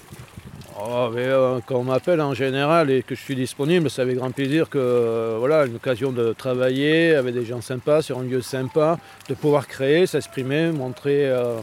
Oh, 0.79 1.09
mais, 1.13 1.21
euh, 1.27 1.59
quand 1.67 1.75
on 1.75 1.83
m'appelle 1.83 2.19
en 2.21 2.33
général 2.33 2.89
et 2.89 3.03
que 3.03 3.13
je 3.13 3.21
suis 3.21 3.35
disponible, 3.35 3.89
c'est 3.91 4.01
avec 4.01 4.15
grand 4.17 4.31
plaisir 4.31 4.69
que 4.69 4.79
euh, 4.79 5.35
voilà, 5.37 5.65
une 5.65 5.75
occasion 5.75 6.11
de 6.11 6.33
travailler 6.33 7.13
avec 7.13 7.35
des 7.35 7.45
gens 7.45 7.61
sympas, 7.61 8.01
sur 8.01 8.17
un 8.17 8.23
lieu 8.23 8.41
sympa, 8.41 8.97
de 9.29 9.35
pouvoir 9.35 9.67
créer, 9.67 10.07
s'exprimer, 10.07 10.71
montrer 10.71 11.27
euh, 11.29 11.59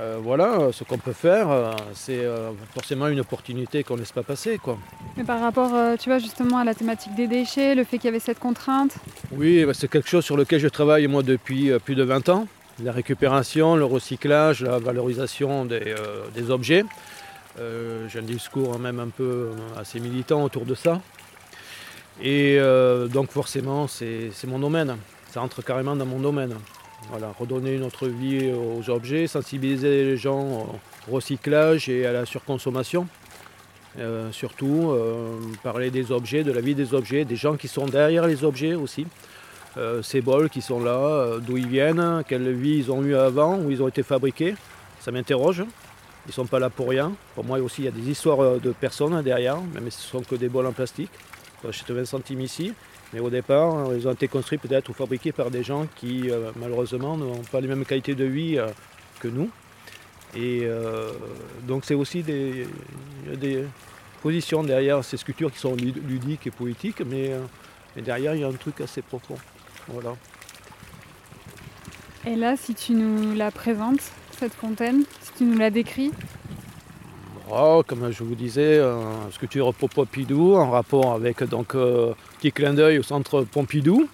euh, 0.00 0.18
voilà, 0.22 0.70
ce 0.72 0.84
qu'on 0.84 0.98
peut 0.98 1.12
faire. 1.12 1.50
euh, 1.50 1.72
c'est 1.92 2.20
euh, 2.24 2.50
forcément 2.72 3.08
une 3.08 3.18
opportunité 3.20 3.82
qu'on 3.82 3.94
ne 3.94 4.00
laisse 4.00 4.12
pas 4.12 4.22
passer. 4.22 4.58
Quoi. 4.58 4.78
Mais 5.16 5.24
par 5.24 5.40
rapport, 5.40 5.72
tu 5.98 6.08
vois, 6.08 6.18
justement 6.18 6.58
à 6.58 6.64
la 6.64 6.74
thématique 6.74 7.14
des 7.16 7.26
déchets, 7.26 7.74
le 7.74 7.82
fait 7.84 7.98
qu'il 7.98 8.06
y 8.06 8.08
avait 8.08 8.20
cette 8.20 8.38
contrainte, 8.38 8.94
Oui, 9.32 9.64
bah, 9.64 9.72
c'est 9.74 9.88
quelque 9.88 10.08
chose 10.08 10.24
sur 10.24 10.36
lequel 10.36 10.60
je 10.60 10.68
travaille 10.68 11.06
moi 11.08 11.22
depuis 11.22 11.70
plus 11.84 11.96
de 11.96 12.04
20 12.04 12.28
ans. 12.28 12.46
La 12.82 12.92
récupération, 12.92 13.74
le 13.74 13.84
recyclage, 13.84 14.62
la 14.62 14.78
valorisation 14.78 15.64
des, 15.64 15.96
des 16.32 16.50
objets. 16.50 16.84
J'ai 18.08 18.20
un 18.20 18.22
discours 18.22 18.78
même 18.78 19.00
un 19.00 19.08
peu 19.08 19.50
assez 19.76 19.98
militant 19.98 20.44
autour 20.44 20.64
de 20.64 20.76
ça. 20.76 21.00
Et 22.22 22.56
donc 23.12 23.32
forcément, 23.32 23.88
c'est 23.88 24.30
c'est 24.32 24.46
mon 24.46 24.60
domaine. 24.60 24.96
Ça 25.32 25.42
entre 25.42 25.60
carrément 25.60 25.96
dans 25.96 26.06
mon 26.06 26.20
domaine. 26.20 26.54
Voilà, 27.10 27.32
redonner 27.38 27.74
une 27.74 27.84
autre 27.84 28.08
vie 28.08 28.52
aux 28.52 28.90
objets, 28.90 29.26
sensibiliser 29.26 30.04
les 30.04 30.16
gens 30.16 30.66
au 31.08 31.14
recyclage 31.14 31.88
et 31.88 32.06
à 32.06 32.12
la 32.12 32.26
surconsommation. 32.26 33.06
Euh, 33.98 34.30
surtout, 34.30 34.90
euh, 34.92 35.40
parler 35.62 35.90
des 35.90 36.12
objets, 36.12 36.44
de 36.44 36.52
la 36.52 36.60
vie 36.60 36.74
des 36.74 36.94
objets, 36.94 37.24
des 37.24 37.36
gens 37.36 37.56
qui 37.56 37.66
sont 37.66 37.86
derrière 37.86 38.26
les 38.26 38.44
objets 38.44 38.74
aussi. 38.74 39.06
Euh, 39.76 40.02
ces 40.02 40.20
bols 40.20 40.50
qui 40.50 40.60
sont 40.60 40.80
là, 40.80 41.38
d'où 41.40 41.56
ils 41.56 41.68
viennent, 41.68 42.22
quelle 42.28 42.52
vie 42.52 42.76
ils 42.76 42.92
ont 42.92 43.02
eu 43.02 43.14
avant, 43.14 43.58
où 43.58 43.70
ils 43.70 43.82
ont 43.82 43.88
été 43.88 44.02
fabriqués. 44.02 44.54
Ça 45.00 45.10
m'interroge. 45.10 45.64
Ils 46.26 46.28
ne 46.28 46.32
sont 46.32 46.46
pas 46.46 46.58
là 46.58 46.68
pour 46.68 46.88
rien. 46.88 47.12
Pour 47.34 47.44
moi 47.44 47.58
aussi, 47.58 47.82
il 47.82 47.84
y 47.86 47.88
a 47.88 47.92
des 47.92 48.10
histoires 48.10 48.60
de 48.60 48.72
personnes 48.72 49.20
derrière, 49.22 49.56
même 49.74 49.90
si 49.90 50.02
ce 50.02 50.08
sont 50.08 50.20
que 50.20 50.34
des 50.34 50.48
bols 50.48 50.66
en 50.66 50.72
plastique. 50.72 51.10
J'achète 51.64 51.90
20 51.90 52.04
centimes 52.04 52.40
ici. 52.40 52.74
Mais 53.12 53.20
au 53.20 53.30
départ, 53.30 53.94
ils 53.94 54.06
ont 54.06 54.12
été 54.12 54.28
construits 54.28 54.58
peut-être 54.58 54.88
ou 54.90 54.92
fabriqués 54.92 55.32
par 55.32 55.50
des 55.50 55.62
gens 55.62 55.86
qui, 55.96 56.30
euh, 56.30 56.50
malheureusement, 56.56 57.16
n'ont 57.16 57.40
pas 57.50 57.60
les 57.60 57.68
mêmes 57.68 57.84
qualités 57.86 58.14
de 58.14 58.24
vie 58.24 58.58
euh, 58.58 58.66
que 59.20 59.28
nous. 59.28 59.48
Et 60.36 60.60
euh, 60.64 61.10
donc, 61.66 61.84
c'est 61.86 61.94
aussi 61.94 62.22
des, 62.22 62.66
des 63.34 63.64
positions 64.22 64.62
derrière 64.62 65.02
ces 65.02 65.16
sculptures 65.16 65.50
qui 65.50 65.58
sont 65.58 65.74
lud- 65.74 66.06
ludiques 66.06 66.46
et 66.46 66.50
poétiques, 66.50 67.00
mais, 67.00 67.30
mais 67.96 68.02
derrière, 68.02 68.34
il 68.34 68.42
y 68.42 68.44
a 68.44 68.48
un 68.48 68.52
truc 68.52 68.80
assez 68.82 69.00
profond. 69.00 69.36
Voilà. 69.88 70.14
Et 72.26 72.36
là, 72.36 72.56
si 72.58 72.74
tu 72.74 72.92
nous 72.92 73.34
la 73.34 73.50
présentes, 73.50 74.02
cette 74.38 74.52
fontaine, 74.52 75.04
si 75.22 75.32
tu 75.38 75.44
nous 75.44 75.56
la 75.56 75.70
décris, 75.70 76.10
Oh, 77.50 77.82
comme 77.86 78.12
je 78.12 78.22
vous 78.22 78.34
disais, 78.34 78.78
sculpture 79.32 79.72
pour 79.72 79.88
Pompidou 79.88 80.56
en 80.56 80.70
rapport 80.70 81.14
avec 81.14 81.42
donc 81.44 81.74
petit 82.38 82.52
clin 82.52 82.72
d'œil 82.72 82.98
au 82.98 83.02
centre 83.02 83.42
Pompidou. 83.42 84.08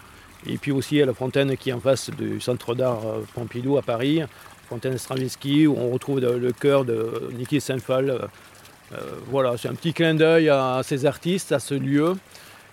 Et 0.47 0.59
puis 0.59 0.73
aussi 0.73 1.01
à 1.01 1.07
la 1.07 1.15
fontaine 1.15 1.57
qui 1.57 1.71
est 1.71 1.73
en 1.73 1.81
face 1.81 2.11
du 2.11 2.41
centre 2.41 2.75
d'art 2.75 3.07
euh, 3.07 3.25
Pompidou 3.35 3.79
à 3.79 3.83
Paris, 3.83 4.23
fontaine 4.69 4.99
Stravinsky, 4.99 5.67
où 5.67 5.77
on 5.79 5.91
retrouve 5.91 6.21
le, 6.21 6.53
cœur 6.53 6.85
de 6.85 7.31
Niki 7.33 7.61
Saint-Phal. 7.61 8.11
Euh, 8.11 8.97
voilà, 9.29 9.57
c'est 9.57 9.69
un 9.69 9.75
petit 9.75 9.93
clin 9.93 10.15
d'œil 10.15 10.49
à, 10.49 10.81
ces 10.83 11.07
artistes, 11.07 11.53
à 11.53 11.61
ce 11.61 11.75
lieu. 11.75 12.15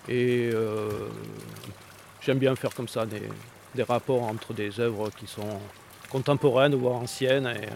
Et 0.10 0.50
euh, 0.54 0.90
j'aime 2.22 2.40
bien 2.40 2.56
faire 2.56 2.74
comme 2.74 2.88
ça 2.88 3.06
des, 3.06 3.84
rapports 3.84 4.24
entre 4.24 4.54
des 4.54 4.80
œuvres 4.80 5.10
qui 5.18 5.28
sont 5.28 5.60
contemporaines, 6.10 6.76
voire 6.76 6.96
anciennes. 6.96 7.48
Et, 7.48 7.68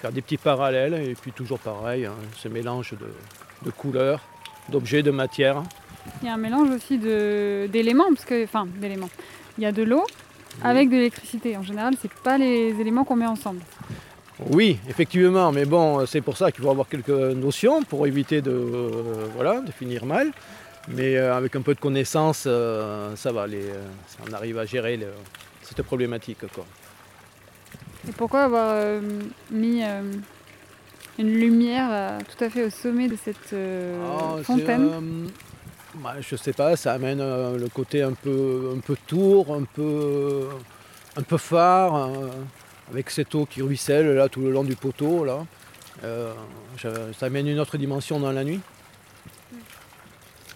faire 0.00 0.12
des 0.12 0.22
petits 0.22 0.38
parallèles 0.38 0.94
et 0.94 1.14
puis 1.14 1.30
toujours 1.30 1.58
pareil, 1.58 2.06
hein, 2.06 2.14
ce 2.34 2.48
mélange 2.48 2.92
de, 2.92 3.12
de 3.66 3.70
couleurs, 3.70 4.20
d'objets, 4.70 5.02
de 5.02 5.10
matières. 5.10 5.62
Il 6.22 6.26
y 6.26 6.28
a 6.28 6.34
un 6.34 6.36
mélange 6.38 6.70
aussi 6.70 6.98
d'éléments, 6.98 8.08
parce 8.14 8.24
que, 8.24 8.44
enfin, 8.44 8.66
d'éléments. 8.76 9.10
Il 9.58 9.64
y 9.64 9.66
a 9.66 9.72
de 9.72 9.82
l'eau 9.82 10.04
avec 10.62 10.88
de 10.90 10.96
l'électricité. 10.96 11.56
En 11.56 11.62
général, 11.62 11.94
c'est 12.00 12.12
pas 12.12 12.36
les 12.38 12.74
éléments 12.80 13.04
qu'on 13.04 13.16
met 13.16 13.26
ensemble. 13.26 13.60
Oui, 14.50 14.78
effectivement, 14.88 15.52
mais 15.52 15.64
bon, 15.66 16.06
c'est 16.06 16.22
pour 16.22 16.36
ça 16.36 16.50
qu'il 16.50 16.64
faut 16.64 16.70
avoir 16.70 16.88
quelques 16.88 17.08
notions 17.10 17.82
pour 17.82 18.06
éviter 18.06 18.40
de, 18.40 18.50
euh, 18.50 19.26
voilà, 19.34 19.60
de 19.60 19.70
finir 19.70 20.06
mal. 20.06 20.32
Mais 20.88 21.16
euh, 21.16 21.36
avec 21.36 21.54
un 21.56 21.60
peu 21.60 21.74
de 21.74 21.78
connaissance, 21.80 22.44
euh, 22.46 23.14
ça 23.16 23.32
va, 23.32 23.46
les, 23.46 23.64
on 24.28 24.32
arrive 24.32 24.58
à 24.58 24.64
gérer 24.64 24.96
le- 24.96 25.08
cette 25.62 25.82
problématique. 25.82 26.38
Quoi. 26.54 26.64
Et 28.08 28.12
pourquoi 28.12 28.44
avoir 28.44 28.74
mis 29.50 29.82
une 31.18 31.32
lumière 31.38 32.18
tout 32.26 32.42
à 32.42 32.48
fait 32.48 32.64
au 32.64 32.70
sommet 32.70 33.08
de 33.08 33.16
cette 33.22 33.54
Ah, 33.54 34.42
fontaine? 34.42 35.28
Bah, 35.96 36.14
je 36.20 36.36
sais 36.36 36.52
pas, 36.52 36.76
ça 36.76 36.92
amène 36.92 37.20
euh, 37.20 37.58
le 37.58 37.68
côté 37.68 38.02
un 38.02 38.12
peu, 38.12 38.72
un 38.76 38.80
peu 38.80 38.96
tour, 39.06 39.54
un 39.54 39.64
peu, 39.64 40.48
un 41.16 41.38
phare, 41.38 41.94
euh, 41.96 42.28
avec 42.90 43.10
cette 43.10 43.34
eau 43.34 43.46
qui 43.46 43.62
ruisselle 43.62 44.14
là 44.14 44.28
tout 44.28 44.40
le 44.40 44.50
long 44.50 44.64
du 44.64 44.76
poteau 44.76 45.24
là. 45.24 45.44
Euh, 46.04 46.32
ça 46.76 47.26
amène 47.26 47.48
une 47.48 47.58
autre 47.58 47.76
dimension 47.76 48.20
dans 48.20 48.32
la 48.32 48.44
nuit. 48.44 48.60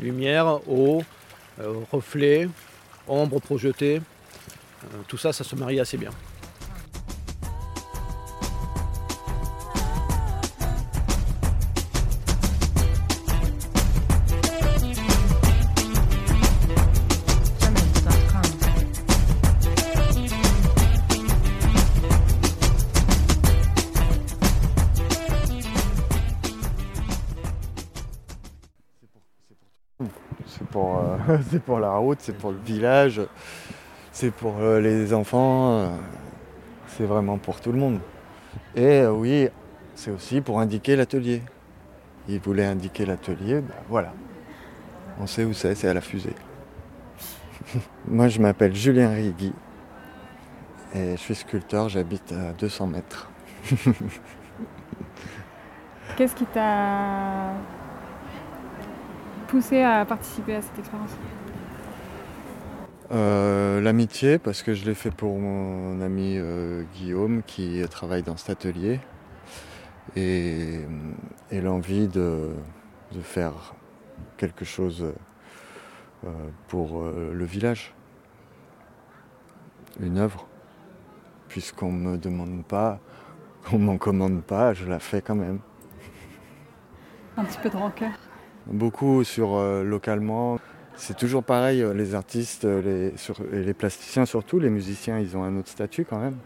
Lumière, 0.00 0.60
eau, 0.68 1.02
euh, 1.60 1.72
reflet, 1.92 2.48
ombre 3.06 3.40
projetée, 3.40 3.96
euh, 3.96 4.86
tout 5.06 5.18
ça, 5.18 5.32
ça 5.32 5.44
se 5.44 5.54
marie 5.54 5.80
assez 5.80 5.96
bien. 5.96 6.10
c'est 31.50 31.62
pour 31.62 31.80
la 31.80 31.92
route, 31.96 32.18
c'est 32.20 32.36
pour 32.36 32.52
le 32.52 32.58
village, 32.58 33.20
c'est 34.12 34.30
pour 34.30 34.58
euh, 34.60 34.80
les 34.80 35.12
enfants, 35.14 35.78
euh, 35.78 35.88
c'est 36.88 37.04
vraiment 37.04 37.38
pour 37.38 37.60
tout 37.60 37.72
le 37.72 37.78
monde. 37.78 38.00
Et 38.74 39.00
euh, 39.00 39.10
oui, 39.12 39.48
c'est 39.94 40.10
aussi 40.10 40.40
pour 40.40 40.60
indiquer 40.60 40.96
l'atelier. 40.96 41.42
Il 42.28 42.40
voulait 42.40 42.64
indiquer 42.64 43.06
l'atelier, 43.06 43.60
bah 43.60 43.74
voilà. 43.88 44.12
On 45.20 45.26
sait 45.26 45.44
où 45.44 45.52
c'est, 45.52 45.74
c'est 45.74 45.88
à 45.88 45.94
la 45.94 46.00
fusée. 46.00 46.34
Moi 48.08 48.28
je 48.28 48.40
m'appelle 48.40 48.74
Julien 48.74 49.10
Rigui 49.10 49.52
et 50.94 51.12
je 51.12 51.20
suis 51.20 51.34
sculpteur, 51.34 51.88
j'habite 51.88 52.32
à 52.32 52.52
200 52.52 52.86
mètres. 52.86 53.30
Qu'est-ce 56.16 56.34
qui 56.36 56.46
t'a 56.46 57.54
poussé 59.54 59.82
à 59.82 60.04
participer 60.04 60.56
à 60.56 60.62
cette 60.62 60.76
expérience 60.80 61.10
Euh, 63.12 63.80
L'amitié, 63.80 64.38
parce 64.38 64.64
que 64.64 64.74
je 64.74 64.84
l'ai 64.84 64.94
fait 64.94 65.12
pour 65.12 65.38
mon 65.38 66.00
ami 66.00 66.36
euh, 66.38 66.82
Guillaume 66.96 67.44
qui 67.44 67.80
travaille 67.88 68.24
dans 68.24 68.36
cet 68.36 68.50
atelier. 68.50 68.98
Et, 70.16 70.80
et 71.52 71.60
l'envie 71.60 72.08
de, 72.08 72.50
de 73.12 73.20
faire 73.20 73.74
quelque 74.38 74.64
chose 74.64 75.04
euh, 76.24 76.28
pour 76.66 77.04
le 77.04 77.44
village. 77.44 77.94
Une 80.00 80.18
œuvre. 80.18 80.48
Puisqu'on 81.48 81.92
ne 81.92 82.10
me 82.10 82.18
demande 82.18 82.64
pas, 82.64 82.98
on 83.72 83.78
m'en 83.78 83.98
commande 83.98 84.42
pas, 84.42 84.74
je 84.74 84.86
la 84.86 84.98
fais 84.98 85.22
quand 85.22 85.36
même. 85.36 85.60
Un 87.36 87.44
petit 87.44 87.58
peu 87.62 87.70
de 87.70 87.76
rancœur. 87.76 88.10
Beaucoup 88.66 89.24
sur 89.24 89.56
euh, 89.56 89.84
localement. 89.84 90.58
C'est 90.96 91.16
toujours 91.16 91.44
pareil, 91.44 91.82
euh, 91.82 91.92
les 91.92 92.14
artistes, 92.14 92.64
euh, 92.64 93.10
et 93.52 93.62
les 93.62 93.74
plasticiens 93.74 94.24
surtout, 94.24 94.58
les 94.58 94.70
musiciens, 94.70 95.18
ils 95.18 95.36
ont 95.36 95.44
un 95.44 95.58
autre 95.58 95.68
statut 95.68 96.06
quand 96.08 96.18
même. 96.18 96.36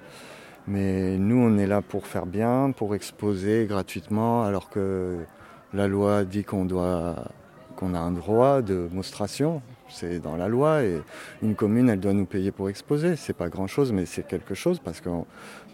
Mais 0.67 1.17
nous, 1.17 1.37
on 1.37 1.59
est 1.59 1.67
là 1.67 1.81
pour 1.81 2.07
faire 2.07 2.27
bien, 2.27 2.73
pour 2.77 2.95
exposer 2.95 3.67
gratuitement, 3.69 4.43
alors 4.43 4.69
que 4.69 5.19
la 5.73 5.87
loi 5.87 6.25
dit 6.25 6.45
qu'on 6.45 6.65
doit, 6.65 7.15
a 7.81 7.99
un 7.99 8.11
droit 8.11 8.63
de 8.63 8.89
monstration. 8.93 9.63
C'est 9.91 10.21
dans 10.21 10.37
la 10.37 10.49
loi 10.49 10.83
et 10.85 11.01
une 11.43 11.55
commune, 11.55 11.89
elle 11.89 12.01
doit 12.01 12.13
nous 12.13 12.27
payer 12.27 12.51
pour 12.51 12.69
exposer. 12.69 13.17
C'est 13.17 13.33
pas 13.33 13.49
grand 13.49 13.67
chose, 13.67 13.93
mais 13.93 14.07
c'est 14.07 14.27
quelque 14.27 14.55
chose 14.55 14.81
parce 14.81 15.01
que 15.01 15.09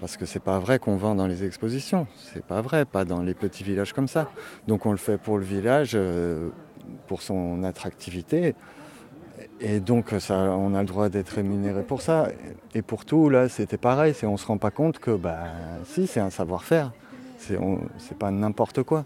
parce 0.00 0.16
que 0.16 0.26
c'est 0.26 0.42
pas 0.42 0.58
vrai 0.58 0.78
qu'on 0.78 0.96
vend 0.96 1.14
dans 1.14 1.26
les 1.26 1.44
expositions. 1.44 2.06
C'est 2.32 2.44
pas 2.44 2.60
vrai, 2.60 2.84
pas 2.84 3.04
dans 3.04 3.22
les 3.22 3.34
petits 3.34 3.64
villages 3.64 3.92
comme 3.92 4.08
ça. 4.08 4.30
Donc 4.68 4.86
on 4.86 4.90
le 4.92 4.96
fait 4.98 5.18
pour 5.18 5.38
le 5.38 5.44
village, 5.44 5.92
euh, 5.94 6.48
pour 7.08 7.22
son 7.22 7.64
attractivité. 7.64 8.54
Et 9.60 9.80
donc 9.80 10.14
ça, 10.18 10.34
on 10.56 10.74
a 10.74 10.80
le 10.80 10.86
droit 10.86 11.08
d'être 11.08 11.30
rémunéré 11.30 11.82
pour 11.82 12.00
ça. 12.02 12.28
Et 12.74 12.82
pour 12.82 13.04
tout, 13.04 13.28
là, 13.30 13.48
c'était 13.48 13.78
pareil. 13.78 14.14
C'est, 14.14 14.26
on 14.26 14.36
se 14.36 14.46
rend 14.46 14.58
pas 14.58 14.70
compte 14.70 14.98
que, 14.98 15.10
bah, 15.16 15.44
si, 15.84 16.06
c'est 16.06 16.20
un 16.20 16.30
savoir-faire. 16.30 16.92
On- 17.60 17.80
c'est 17.98 18.16
pas 18.16 18.30
n'importe 18.30 18.82
quoi. 18.84 19.04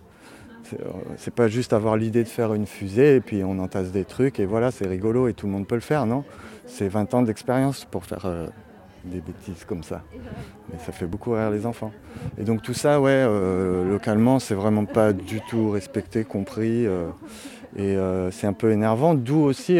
C'est, 0.65 0.81
euh, 0.81 0.91
c'est 1.17 1.35
pas 1.35 1.49
juste 1.49 1.73
avoir 1.73 1.97
l'idée 1.97 2.23
de 2.23 2.29
faire 2.29 2.55
une 2.55 2.67
fusée 2.67 3.17
et 3.17 3.21
puis 3.21 3.43
on 3.45 3.59
entasse 3.59 3.91
des 3.91 4.05
trucs 4.05 4.41
et 4.41 4.47
voilà, 4.47 4.71
c'est 4.71 4.87
rigolo 4.87 5.29
et 5.29 5.35
tout 5.35 5.47
le 5.47 5.53
monde 5.53 5.67
peut 5.67 5.75
le 5.75 5.81
faire, 5.81 6.07
non? 6.07 6.25
C'est 6.67 6.89
20 6.89 7.15
ans 7.15 7.23
d'expérience 7.23 7.85
pour 7.85 8.05
faire 8.05 8.27
euh, 8.27 8.47
des 9.05 9.21
bêtises 9.21 9.65
comme 9.65 9.83
ça. 9.83 10.03
Mais 10.71 10.79
ça 10.85 10.93
fait 10.93 11.07
beaucoup 11.07 11.33
rire 11.33 11.51
les 11.51 11.65
enfants. 11.65 11.93
Et 12.37 12.45
donc 12.45 12.63
tout 12.63 12.75
ça, 12.75 13.01
ouais, 13.01 13.11
euh, 13.13 13.89
localement, 13.89 14.39
c'est 14.39 14.55
vraiment 14.55 14.85
pas 14.85 15.13
du 15.13 15.41
tout 15.49 15.71
respecté, 15.71 16.25
compris. 16.25 16.87
et 17.77 17.97
c'est 18.33 18.47
un 18.47 18.53
peu 18.53 18.71
énervant, 18.73 19.15
d'où 19.15 19.41
aussi, 19.41 19.79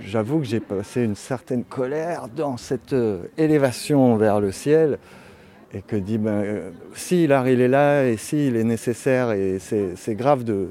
j'avoue 0.00 0.38
que 0.38 0.46
j'ai 0.46 0.60
passé 0.60 1.02
une 1.02 1.16
certaine 1.16 1.64
colère 1.64 2.28
dans 2.34 2.56
cette 2.56 2.94
élévation 3.36 4.16
vers 4.16 4.40
le 4.40 4.52
ciel. 4.52 4.98
Et 5.76 5.82
que 5.82 5.96
dit, 5.96 6.18
ben, 6.18 6.30
euh, 6.30 6.70
si 6.94 7.26
l'art 7.26 7.48
il 7.48 7.60
est 7.60 7.68
là 7.68 8.06
et 8.06 8.16
si 8.16 8.46
il 8.46 8.54
est 8.54 8.62
nécessaire, 8.62 9.32
et 9.32 9.58
c'est 9.58 10.14
grave 10.14 10.44
de 10.44 10.68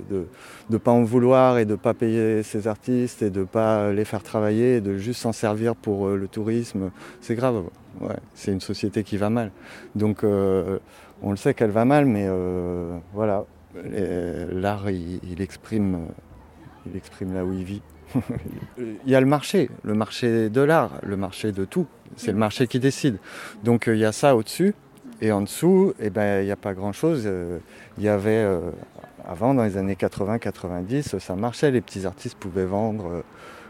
ne 0.69 0.77
pas 0.77 0.91
en 0.91 1.03
vouloir 1.03 1.57
et 1.57 1.65
de 1.65 1.71
ne 1.71 1.75
pas 1.75 1.93
payer 1.93 2.41
ces 2.41 2.69
artistes 2.69 3.21
et 3.21 3.29
de 3.29 3.41
ne 3.41 3.45
pas 3.45 3.91
les 3.91 4.05
faire 4.05 4.23
travailler 4.23 4.77
et 4.77 4.81
de 4.81 4.97
juste 4.97 5.19
s'en 5.19 5.33
servir 5.33 5.75
pour 5.75 6.07
euh, 6.07 6.15
le 6.15 6.29
tourisme, 6.29 6.89
c'est 7.19 7.35
grave. 7.35 7.63
Ouais, 7.99 8.15
c'est 8.33 8.53
une 8.53 8.61
société 8.61 9.03
qui 9.03 9.17
va 9.17 9.29
mal. 9.29 9.51
Donc 9.93 10.23
euh, 10.23 10.79
on 11.21 11.31
le 11.31 11.37
sait 11.37 11.53
qu'elle 11.53 11.71
va 11.71 11.83
mal, 11.83 12.05
mais 12.05 12.27
voilà, 13.13 13.45
l'art 13.83 14.89
il, 14.89 15.41
exprime, 15.41 16.07
il 16.85 16.95
exprime 16.95 17.33
là 17.33 17.43
où 17.43 17.51
il 17.51 17.65
vit. 17.65 17.81
il 18.77 19.11
y 19.11 19.15
a 19.15 19.19
le 19.19 19.27
marché, 19.27 19.69
le 19.83 19.95
marché 19.95 20.49
de 20.49 20.61
l'art, 20.61 20.91
le 21.03 21.17
marché 21.17 21.51
de 21.51 21.65
tout. 21.65 21.87
C'est 22.15 22.31
le 22.31 22.37
marché 22.37 22.67
qui 22.67 22.79
décide. 22.79 23.17
Donc 23.63 23.85
il 23.87 23.97
y 23.97 24.05
a 24.05 24.11
ça 24.11 24.35
au-dessus. 24.35 24.73
Et 25.23 25.31
en 25.31 25.39
dessous, 25.39 25.93
eh 26.01 26.09
ben, 26.09 26.41
il 26.41 26.45
n'y 26.45 26.51
a 26.51 26.57
pas 26.57 26.73
grand-chose. 26.73 27.23
Euh, 27.25 27.59
Il 27.97 28.03
y 28.03 28.09
avait, 28.09 28.43
euh, 28.43 28.59
avant, 29.25 29.53
dans 29.53 29.63
les 29.63 29.77
années 29.77 29.95
80-90, 29.95 31.17
ça 31.19 31.35
marchait. 31.37 31.71
Les 31.71 31.79
petits 31.79 32.05
artistes 32.05 32.37
pouvaient 32.37 32.65
vendre 32.65 33.07
euh, 33.07 33.21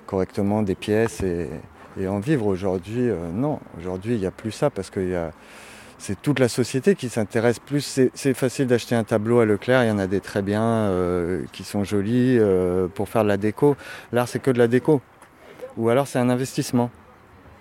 correctement 0.08 0.64
des 0.64 0.74
pièces 0.74 1.22
et, 1.22 2.08
en 2.08 2.20
vivre. 2.20 2.48
Aujourd'hui, 2.48 3.08
non. 3.36 3.60
Aujourd'hui, 3.78 4.16
il 4.16 4.20
n'y 4.20 4.26
a 4.26 4.32
plus 4.32 4.52
ça 4.52 4.72
parce 4.72 4.90
que 4.90 5.30
c'est 6.00 6.20
toute 6.20 6.40
la 6.40 6.48
société 6.48 6.96
qui 6.96 7.08
s'intéresse 7.08 7.60
plus. 7.60 8.00
C'est 8.16 8.34
facile 8.34 8.66
d'acheter 8.66 8.96
un 8.96 9.04
tableau 9.04 9.40
à 9.40 9.46
Leclerc. 9.46 9.84
Il 9.84 9.90
y 9.90 9.92
en 9.92 10.00
a 10.00 10.08
des 10.08 10.22
très 10.22 10.42
bien 10.42 10.92
qui 11.52 11.64
sont 11.64 11.84
jolis 11.84 12.40
pour 12.96 13.10
faire 13.10 13.22
de 13.22 13.28
la 13.28 13.38
déco. 13.38 13.78
L'art, 14.12 14.28
c'est 14.28 14.40
que 14.40 14.50
de 14.50 14.58
la 14.58 14.68
déco. 14.68 15.02
Ou 15.78 15.90
alors, 15.90 16.08
c'est 16.08 16.18
un 16.18 16.32
investissement. 16.32 16.90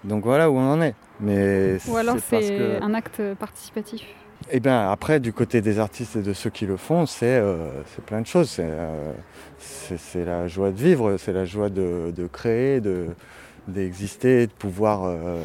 Donc 0.04 0.24
voilà 0.24 0.50
où 0.50 0.56
on 0.56 0.72
en 0.72 0.82
est. 0.82 0.94
Mais 1.20 1.78
Ou 1.88 1.96
alors 1.96 2.16
c'est 2.28 2.40
que- 2.40 2.82
un 2.82 2.94
acte 2.94 3.22
participatif. 3.38 4.02
eh 4.50 4.58
bien, 4.60 4.90
après, 4.90 5.20
du 5.20 5.32
côté 5.32 5.60
des 5.60 5.78
artistes 5.78 6.16
et 6.16 6.22
de 6.22 6.32
ceux 6.32 6.50
qui 6.50 6.66
le 6.66 6.76
font, 6.76 7.06
c'est 7.06 7.26
euh, 7.38 7.68
plein 8.06 8.20
de 8.20 8.26
choses. 8.26 8.50
C'est 8.50 8.66
euh, 8.66 9.12
c'est- 9.58 10.24
la 10.24 10.48
joie 10.48 10.70
de 10.72 10.76
vivre, 10.76 11.16
c'est 11.18 11.32
la 11.32 11.44
joie 11.44 11.68
de, 11.68 12.12
de 12.14 12.26
créer, 12.26 12.80
de- 12.80 13.06
d'exister, 13.68 14.48
de 14.48 14.52
pouvoir 14.52 15.04
euh, 15.04 15.40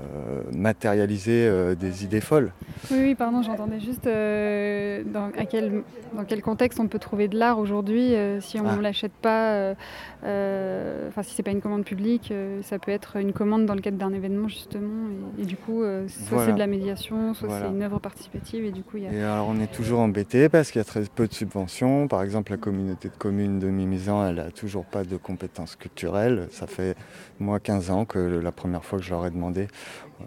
euh, 0.00 0.42
matérialiser 0.56 1.46
euh, 1.46 1.74
des 1.74 2.04
idées 2.04 2.20
folles. 2.20 2.52
Oui, 2.90 2.98
oui, 3.00 3.14
pardon, 3.14 3.42
j'entendais 3.42 3.80
juste 3.80 4.06
euh, 4.06 5.02
dans, 5.04 5.30
à 5.38 5.44
quel, 5.46 5.82
dans 6.16 6.24
quel 6.24 6.42
contexte 6.42 6.80
on 6.80 6.88
peut 6.88 6.98
trouver 6.98 7.28
de 7.28 7.38
l'art 7.38 7.58
aujourd'hui 7.58 8.14
si 8.40 8.58
on 8.60 8.66
Ah. 8.68 8.76
ne 8.76 8.80
l'achète 8.82 9.12
pas, 9.12 9.74
enfin 10.22 11.22
si 11.22 11.34
c'est 11.34 11.42
pas 11.42 11.50
une 11.50 11.60
commande 11.60 11.84
publique, 11.84 12.32
ça 12.62 12.78
peut 12.78 12.90
être 12.90 13.16
une 13.16 13.32
commande 13.32 13.66
dans 13.66 13.74
le 13.74 13.80
cadre 13.80 13.98
d'un 13.98 14.12
événement 14.12 14.48
justement, 14.48 15.08
et, 15.38 15.42
et 15.42 15.44
du 15.44 15.56
coup, 15.56 15.82
soit 15.82 16.28
Voilà. 16.30 16.46
c'est 16.46 16.52
de 16.54 16.58
la 16.58 16.66
médiation, 16.66 17.34
soit 17.34 17.48
Voilà. 17.48 17.66
c'est 17.66 17.72
une 17.72 17.82
œuvre 17.82 17.98
participative, 17.98 18.64
et 18.64 18.70
du 18.70 18.82
coup, 18.82 18.96
il 18.96 19.04
y 19.04 19.06
a... 19.06 19.12
Et 19.12 19.22
alors, 19.22 19.48
on 19.48 19.60
est 19.60 19.72
toujours 19.72 20.00
embêté 20.00 20.48
parce 20.48 20.70
qu'il 20.70 20.78
y 20.78 20.82
a 20.82 20.84
très 20.84 21.02
peu 21.14 21.26
de 21.26 21.32
subventions. 21.34 22.08
Par 22.08 22.22
exemple, 22.22 22.50
la 22.52 22.58
communauté 22.58 23.08
de 23.08 23.16
communes 23.16 23.58
de 23.58 23.68
Mimizan, 23.68 24.26
elle 24.26 24.36
n'a 24.36 24.50
toujours 24.50 24.84
pas 24.84 25.04
de 25.04 25.16
compétences 25.16 25.76
culturelles. 25.76 26.48
Ça 26.50 26.66
fait, 26.66 26.96
moi, 27.38 27.60
15 27.60 27.90
ans 27.90 28.04
que 28.04 28.18
la 28.18 28.52
première 28.52 28.84
fois 28.84 28.98
que 28.98 29.04
je 29.04 29.10
leur 29.10 29.26
ai 29.26 29.30
demandé, 29.30 29.68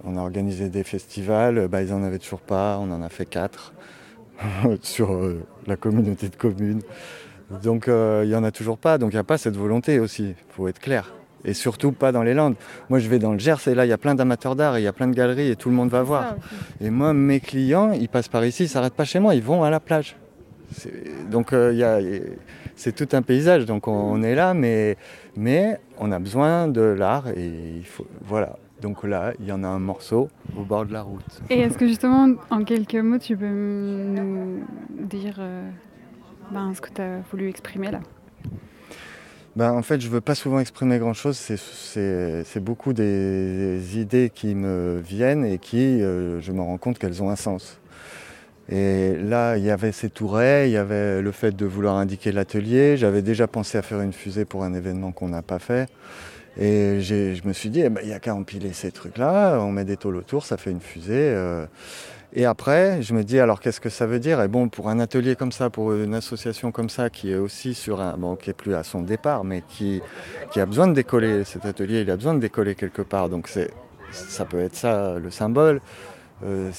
on 0.04 0.18
a 0.18 0.22
organisé 0.22 0.70
des 0.70 0.84
festivals, 0.84 1.68
bah, 1.68 1.82
ils 1.82 1.90
n'en 1.90 2.04
avaient 2.04 2.20
toujours 2.20 2.42
pas, 2.42 2.78
on 2.80 2.92
en 2.92 3.02
a 3.02 3.10
fait 3.10 3.26
quatre 3.26 3.74
sur 4.82 5.14
euh, 5.14 5.44
la 5.66 5.76
communauté 5.76 6.30
de 6.30 6.36
communes. 6.36 6.82
Donc 7.64 7.88
euh, 7.88 8.22
il 8.24 8.30
n'y 8.30 8.36
en 8.36 8.44
a 8.44 8.52
toujours 8.52 8.78
pas, 8.78 8.98
donc 8.98 9.12
il 9.12 9.16
n'y 9.16 9.20
a 9.20 9.24
pas 9.24 9.38
cette 9.38 9.56
volonté 9.56 10.00
aussi, 10.00 10.30
il 10.30 10.54
faut 10.54 10.68
être 10.68 10.80
clair. 10.80 11.14
Et 11.46 11.54
surtout 11.54 11.92
pas 11.94 12.12
dans 12.12 12.24
les 12.24 12.34
Landes. 12.34 12.56
Moi 12.90 13.00
je 13.00 13.08
vais 13.08 13.20
dans 13.20 13.32
le 13.32 13.40
Gers 13.40 13.68
et 13.68 13.76
là 13.76 13.86
il 13.86 13.90
y 13.90 13.94
a 13.94 13.98
plein 13.98 14.16
d'amateurs 14.16 14.56
d'art 14.56 14.76
et 14.76 14.82
il 14.82 14.84
y 14.84 14.88
a 14.88 14.94
plein 14.94 15.08
de 15.08 15.16
galeries 15.16 15.50
et 15.50 15.56
tout 15.56 15.70
le 15.70 15.76
monde 15.76 15.90
va 15.90 16.04
voir. 16.04 16.36
Et 16.82 16.90
moi 16.90 17.14
mes 17.14 17.40
clients, 17.40 17.94
ils 17.94 18.10
passent 18.10 18.28
par 18.28 18.44
ici, 18.44 18.64
ils 18.64 18.70
s'arrêtent 18.70 18.96
pas 18.96 19.06
chez 19.06 19.20
moi, 19.20 19.34
ils 19.36 19.44
vont 19.44 19.64
à 19.64 19.70
la 19.70 19.80
plage. 19.80 20.18
Donc 21.32 21.54
euh, 21.54 22.20
c'est 22.76 22.94
tout 22.94 23.16
un 23.16 23.22
paysage, 23.22 23.66
donc 23.66 23.88
on, 23.88 23.94
on 23.94 24.22
est 24.24 24.36
là, 24.36 24.54
mais, 24.54 24.98
mais 25.38 25.80
on 26.00 26.12
a 26.12 26.20
besoin 26.20 26.68
de 26.68 26.82
l'art 26.82 27.30
et 27.30 27.78
il 27.78 27.86
faut, 27.86 28.08
voilà. 28.24 28.58
Donc 28.82 29.04
là, 29.04 29.34
il 29.40 29.46
y 29.46 29.52
en 29.52 29.64
a 29.64 29.68
un 29.68 29.80
morceau 29.80 30.30
au 30.56 30.64
bord 30.64 30.86
de 30.86 30.94
la 30.94 31.02
route. 31.02 31.42
Et 31.50 31.60
est-ce 31.60 31.78
que 31.78 31.88
justement, 31.88 32.36
en 32.50 32.64
quelques 32.64 32.96
mots, 32.96 33.18
tu 33.18 33.36
peux 33.36 33.48
nous 33.48 34.64
dire 34.90 35.38
euh, 35.40 35.68
ben, 36.52 36.74
ce 36.76 36.82
que 36.82 36.90
tu 36.94 37.02
as 37.02 37.22
voulu 37.32 37.50
exprimer 37.50 37.92
là? 37.92 38.00
Ben, 39.56 39.72
en 39.72 39.82
fait, 39.82 40.00
je 40.00 40.08
veux 40.08 40.22
pas 40.22 40.36
souvent 40.36 40.60
exprimer 40.60 41.00
grand-chose. 41.00 41.36
C'est 41.36 42.60
beaucoup 42.60 42.94
des 42.94 44.00
idées 44.00 44.30
qui 44.30 44.54
me 44.54 45.00
viennent 45.04 45.44
et 45.44 45.58
qui, 45.58 46.02
euh, 46.04 46.40
je 46.42 46.52
me 46.52 46.62
rends 46.62 46.78
compte 46.78 47.00
qu'elles 47.00 47.24
ont 47.24 47.32
un 47.32 47.36
sens. 47.36 47.80
Et 48.70 49.16
là, 49.16 49.58
il 49.58 49.64
y 49.64 49.72
avait 49.72 49.92
ces 49.92 50.12
tourets, 50.12 50.70
il 50.70 50.74
y 50.74 50.78
avait 50.78 51.22
le 51.24 51.32
fait 51.32 51.56
de 51.56 51.66
vouloir 51.66 51.96
indiquer 51.96 52.32
l'atelier. 52.32 52.98
J'avais 52.98 53.24
déjà 53.24 53.48
pensé 53.48 53.80
à 53.80 53.82
faire 53.82 54.02
une 54.02 54.14
fusée 54.14 54.46
pour 54.46 54.64
un 54.64 54.76
événement 54.76 55.12
qu'on 55.12 55.30
n'a 55.30 55.42
pas 55.42 55.58
fait. 55.58 55.90
Et 56.60 57.02
je 57.02 57.48
me 57.48 57.54
suis 57.54 57.70
dit, 57.70 57.82
eh 57.82 57.90
ben, 57.90 58.02
il 58.04 58.08
n'y 58.08 58.14
a 58.14 58.20
qu'à 58.20 58.34
empiler 58.34 58.74
ces 58.74 58.92
trucs-là, 58.92 59.60
on 59.60 59.72
met 59.72 59.86
des 59.86 59.98
tôles 59.98 60.16
autour, 60.18 60.46
ça 60.46 60.58
fait 60.58 60.72
une 60.72 60.82
fusée. 60.82 61.14
euh. 61.14 61.66
Et 62.34 62.46
après, 62.46 63.02
je 63.02 63.14
me 63.14 63.24
dis, 63.24 63.40
alors 63.40 63.60
qu'est-ce 63.60 63.80
que 63.80 63.90
ça 63.90 64.06
veut 64.06 64.20
dire? 64.20 64.42
Et 64.42 64.48
bon, 64.48 64.68
pour 64.68 64.90
un 64.90 65.00
atelier 65.00 65.36
comme 65.36 65.52
ça, 65.52 65.70
pour 65.70 65.94
une 65.94 66.14
association 66.14 66.72
comme 66.72 66.90
ça, 66.90 67.10
qui 67.10 67.32
est 67.32 67.38
aussi 67.38 67.74
sur 67.74 68.02
un. 68.02 68.18
Bon, 68.18 68.36
qui 68.36 68.50
est 68.50 68.54
plus 68.54 68.76
à 68.76 68.84
son 68.84 69.02
départ, 69.02 69.44
mais 69.44 69.64
qui, 69.68 70.02
qui 70.52 70.60
a 70.60 70.66
besoin 70.66 70.88
de 70.88 70.94
décoller, 70.94 71.46
cet 71.46 71.66
atelier, 71.66 72.02
il 72.02 72.12
a 72.12 72.16
besoin 72.16 72.34
de 72.34 72.40
décoller 72.40 72.76
quelque 72.76 73.02
part. 73.02 73.30
Donc 73.30 73.48
ça 74.12 74.46
peut 74.46 74.60
être 74.60 74.76
ça 74.76 75.18
le 75.20 75.32
symbole. 75.32 75.80
Euh, 76.44 76.72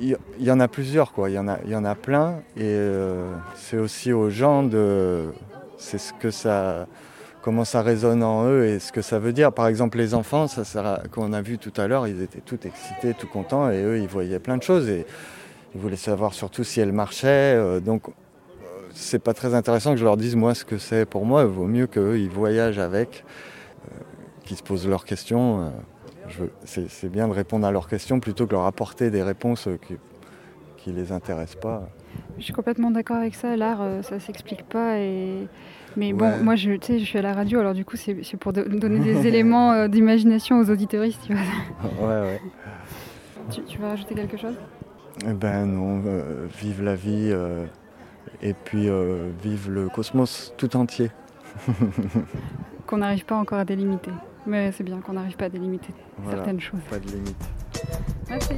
Il 0.00 0.16
y, 0.40 0.50
en 0.50 0.60
a 0.60 0.66
plusieurs, 0.66 1.12
quoi. 1.12 1.30
Il 1.30 1.34
y 1.34 1.38
en 1.38 1.46
a, 1.46 1.58
y 1.66 1.76
en 1.76 1.84
a 1.84 1.94
plein. 1.94 2.40
Et 2.56 2.62
euh, 2.64 3.32
c'est 3.54 3.78
aussi 3.78 4.12
aux 4.12 4.30
gens 4.30 4.62
de. 4.62 5.26
C'est 5.78 5.98
ce 5.98 6.12
que 6.14 6.30
ça 6.30 6.86
comment 7.46 7.64
ça 7.64 7.80
résonne 7.80 8.24
en 8.24 8.48
eux 8.48 8.64
et 8.64 8.80
ce 8.80 8.90
que 8.90 9.02
ça 9.02 9.20
veut 9.20 9.32
dire. 9.32 9.52
Par 9.52 9.68
exemple, 9.68 9.98
les 9.98 10.14
enfants, 10.14 10.48
ça, 10.48 11.04
qu'on 11.12 11.32
a 11.32 11.40
vu 11.40 11.58
tout 11.58 11.72
à 11.76 11.86
l'heure, 11.86 12.08
ils 12.08 12.20
étaient 12.20 12.40
tout 12.40 12.58
excités, 12.66 13.14
tout 13.14 13.28
contents, 13.28 13.70
et 13.70 13.80
eux, 13.84 14.00
ils 14.00 14.08
voyaient 14.08 14.40
plein 14.40 14.56
de 14.56 14.64
choses, 14.64 14.88
et 14.88 15.06
ils 15.72 15.80
voulaient 15.80 15.94
savoir 15.94 16.34
surtout 16.34 16.64
si 16.64 16.80
elles 16.80 16.90
marchaient. 16.90 17.54
euh, 17.54 17.78
donc, 17.78 18.08
euh, 18.08 18.12
c'est 18.94 19.20
pas 19.20 19.32
très 19.32 19.54
intéressant 19.54 19.92
que 19.92 19.96
je 19.96 20.04
leur 20.04 20.16
dise 20.16 20.34
moi 20.34 20.56
ce 20.56 20.64
que 20.64 20.76
c'est 20.76 21.06
pour 21.06 21.24
moi. 21.24 21.42
Il 21.42 21.46
vaut 21.46 21.68
mieux 21.68 21.86
qu'eux, 21.86 22.18
ils 22.18 22.28
voyagent 22.28 22.80
avec, 22.80 23.24
euh, 23.84 23.94
qu'ils 24.42 24.56
se 24.56 24.64
posent 24.64 24.88
leurs 24.88 25.04
questions. 25.04 25.72
c'est, 26.64 27.08
bien 27.08 27.28
de 27.28 27.32
répondre 27.32 27.64
à 27.64 27.70
leurs 27.70 27.86
questions 27.86 28.18
plutôt 28.18 28.48
que 28.48 28.54
leur 28.54 28.66
apporter 28.66 29.12
des 29.12 29.22
réponses 29.22 29.68
qui, 29.86 29.94
qui 30.78 30.90
les 30.90 31.12
intéressent 31.12 31.60
pas. 31.60 31.88
Je 32.38 32.42
suis 32.42 32.52
complètement 32.52 32.90
d'accord 32.90 33.18
avec 33.18 33.36
ça. 33.36 33.54
L'art, 33.56 34.02
ça 34.02 34.18
s'explique 34.18 34.64
pas. 34.64 34.98
Et... 34.98 35.46
Mais 35.96 36.12
bon, 36.12 36.30
moi, 36.42 36.56
je, 36.56 36.72
tu 36.72 36.86
sais, 36.86 36.98
je 36.98 37.04
suis 37.04 37.18
à 37.18 37.22
la 37.22 37.32
radio, 37.32 37.60
alors 37.60 37.72
du 37.74 37.84
coup, 37.84 37.96
c'est 37.96 38.14
pour 38.38 38.52
do- 38.52 38.64
donner 38.68 39.00
des 39.00 39.26
éléments 39.26 39.72
euh, 39.72 39.88
d'imagination 39.88 40.58
aux 40.60 40.70
auditoristes. 40.70 41.22
Tu, 41.26 41.32
vois. 41.34 41.42
ouais, 42.08 42.20
ouais. 42.22 42.40
tu, 43.50 43.62
tu 43.62 43.78
vas 43.78 43.88
rajouter 43.90 44.14
quelque 44.14 44.36
chose? 44.36 44.54
Eh 45.26 45.32
ben 45.32 45.64
non, 45.64 46.02
euh, 46.06 46.46
vive 46.60 46.82
la 46.82 46.94
vie 46.94 47.30
euh, 47.32 47.64
et 48.42 48.52
puis 48.52 48.88
vive 49.42 49.70
le 49.70 49.88
cosmos 49.88 50.52
tout 50.58 50.76
entier. 50.76 51.10
Qu'on 52.86 52.98
n'arrive 52.98 53.24
pas 53.24 53.36
encore 53.36 53.58
à 53.58 53.64
délimiter. 53.64 54.10
Mais 54.46 54.70
c'est 54.70 54.84
bien 54.84 55.00
qu'on 55.00 55.14
n'arrive 55.14 55.36
pas 55.36 55.46
à 55.46 55.48
délimiter 55.48 55.92
Voilà, 56.18 56.36
certaines 56.38 56.60
choses. 56.60 56.78
pas 56.88 57.00
de 57.00 57.06
limite. 57.08 57.48
Merci. 58.28 58.54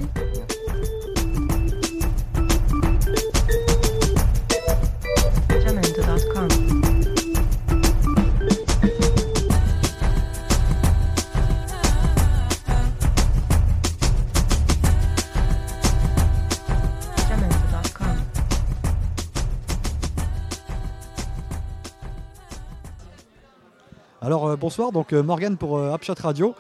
Bonsoir, 24.59 24.93
donc 24.93 25.13
euh, 25.13 25.23
Morgane 25.23 25.57
pour 25.57 25.79
euh, 25.79 25.95
Upshot 25.95 26.15
Radio. 26.21 26.55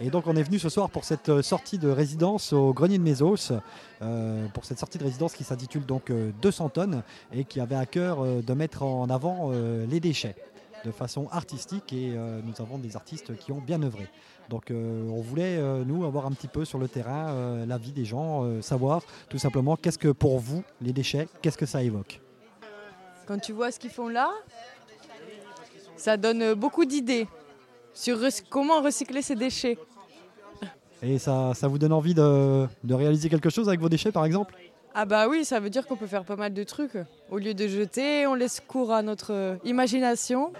Et 0.00 0.10
donc 0.10 0.28
on 0.28 0.36
est 0.36 0.42
venu 0.42 0.58
ce 0.60 0.68
soir 0.68 0.90
pour 0.90 1.04
cette 1.04 1.28
euh, 1.28 1.42
sortie 1.42 1.78
de 1.78 1.88
résidence 1.88 2.52
au 2.52 2.72
Grenier 2.72 2.98
de 2.98 3.02
Mésos, 3.02 3.52
euh, 4.00 4.46
pour 4.54 4.64
cette 4.64 4.78
sortie 4.78 4.98
de 4.98 5.02
résidence 5.02 5.32
qui 5.34 5.42
s'intitule 5.42 5.84
donc 5.84 6.10
euh, 6.10 6.30
200 6.40 6.68
tonnes 6.68 7.02
et 7.32 7.44
qui 7.44 7.58
avait 7.58 7.74
à 7.74 7.86
cœur 7.86 8.24
de 8.24 8.54
mettre 8.54 8.84
en 8.84 9.10
avant 9.10 9.50
les 9.50 10.00
déchets 10.00 10.36
de 10.84 10.90
façon 10.90 11.28
artistique 11.32 11.92
et 11.92 12.10
nous 12.44 12.54
avons 12.60 12.78
des 12.78 12.96
artistes 12.96 13.36
qui 13.36 13.52
ont 13.52 13.60
bien 13.60 13.82
œuvré. 13.82 14.06
Donc 14.48 14.70
on 14.70 15.20
voulait 15.20 15.60
nous 15.84 16.04
avoir 16.04 16.26
un 16.26 16.32
petit 16.32 16.48
peu 16.48 16.64
sur 16.64 16.78
le 16.78 16.88
terrain 16.88 17.30
euh, 17.30 17.66
l'avis 17.66 17.92
des 17.92 18.04
gens, 18.04 18.62
savoir 18.62 19.02
tout 19.28 19.38
simplement 19.38 19.76
qu'est-ce 19.76 19.98
que 19.98 20.08
pour 20.08 20.38
vous 20.38 20.62
les 20.80 20.92
déchets, 20.92 21.28
qu'est-ce 21.42 21.58
que 21.58 21.66
ça 21.66 21.82
évoque? 21.82 22.20
Quand 23.26 23.38
tu 23.38 23.52
vois 23.52 23.72
ce 23.72 23.78
qu'ils 23.78 23.90
font 23.90 24.08
là, 24.08 24.30
ça 25.96 26.16
donne 26.16 26.54
beaucoup 26.54 26.84
d'idées 26.84 27.26
sur 27.94 28.18
rec- 28.20 28.44
comment 28.50 28.80
recycler 28.82 29.22
ces 29.22 29.34
déchets. 29.34 29.78
Et 31.02 31.18
ça, 31.18 31.52
ça 31.54 31.68
vous 31.68 31.78
donne 31.78 31.92
envie 31.92 32.14
de, 32.14 32.66
de 32.84 32.94
réaliser 32.94 33.28
quelque 33.28 33.50
chose 33.50 33.68
avec 33.68 33.80
vos 33.80 33.88
déchets 33.88 34.10
par 34.12 34.24
exemple? 34.24 34.54
Ah 34.94 35.04
bah 35.04 35.28
oui, 35.28 35.44
ça 35.44 35.60
veut 35.60 35.70
dire 35.70 35.86
qu'on 35.86 35.96
peut 35.96 36.06
faire 36.08 36.24
pas 36.24 36.34
mal 36.34 36.52
de 36.52 36.64
trucs. 36.64 36.98
Au 37.30 37.38
lieu 37.38 37.54
de 37.54 37.68
jeter, 37.68 38.26
on 38.26 38.34
laisse 38.34 38.60
cours 38.66 38.92
à 38.92 39.02
notre 39.02 39.32
euh, 39.32 39.56
imagination. 39.64 40.52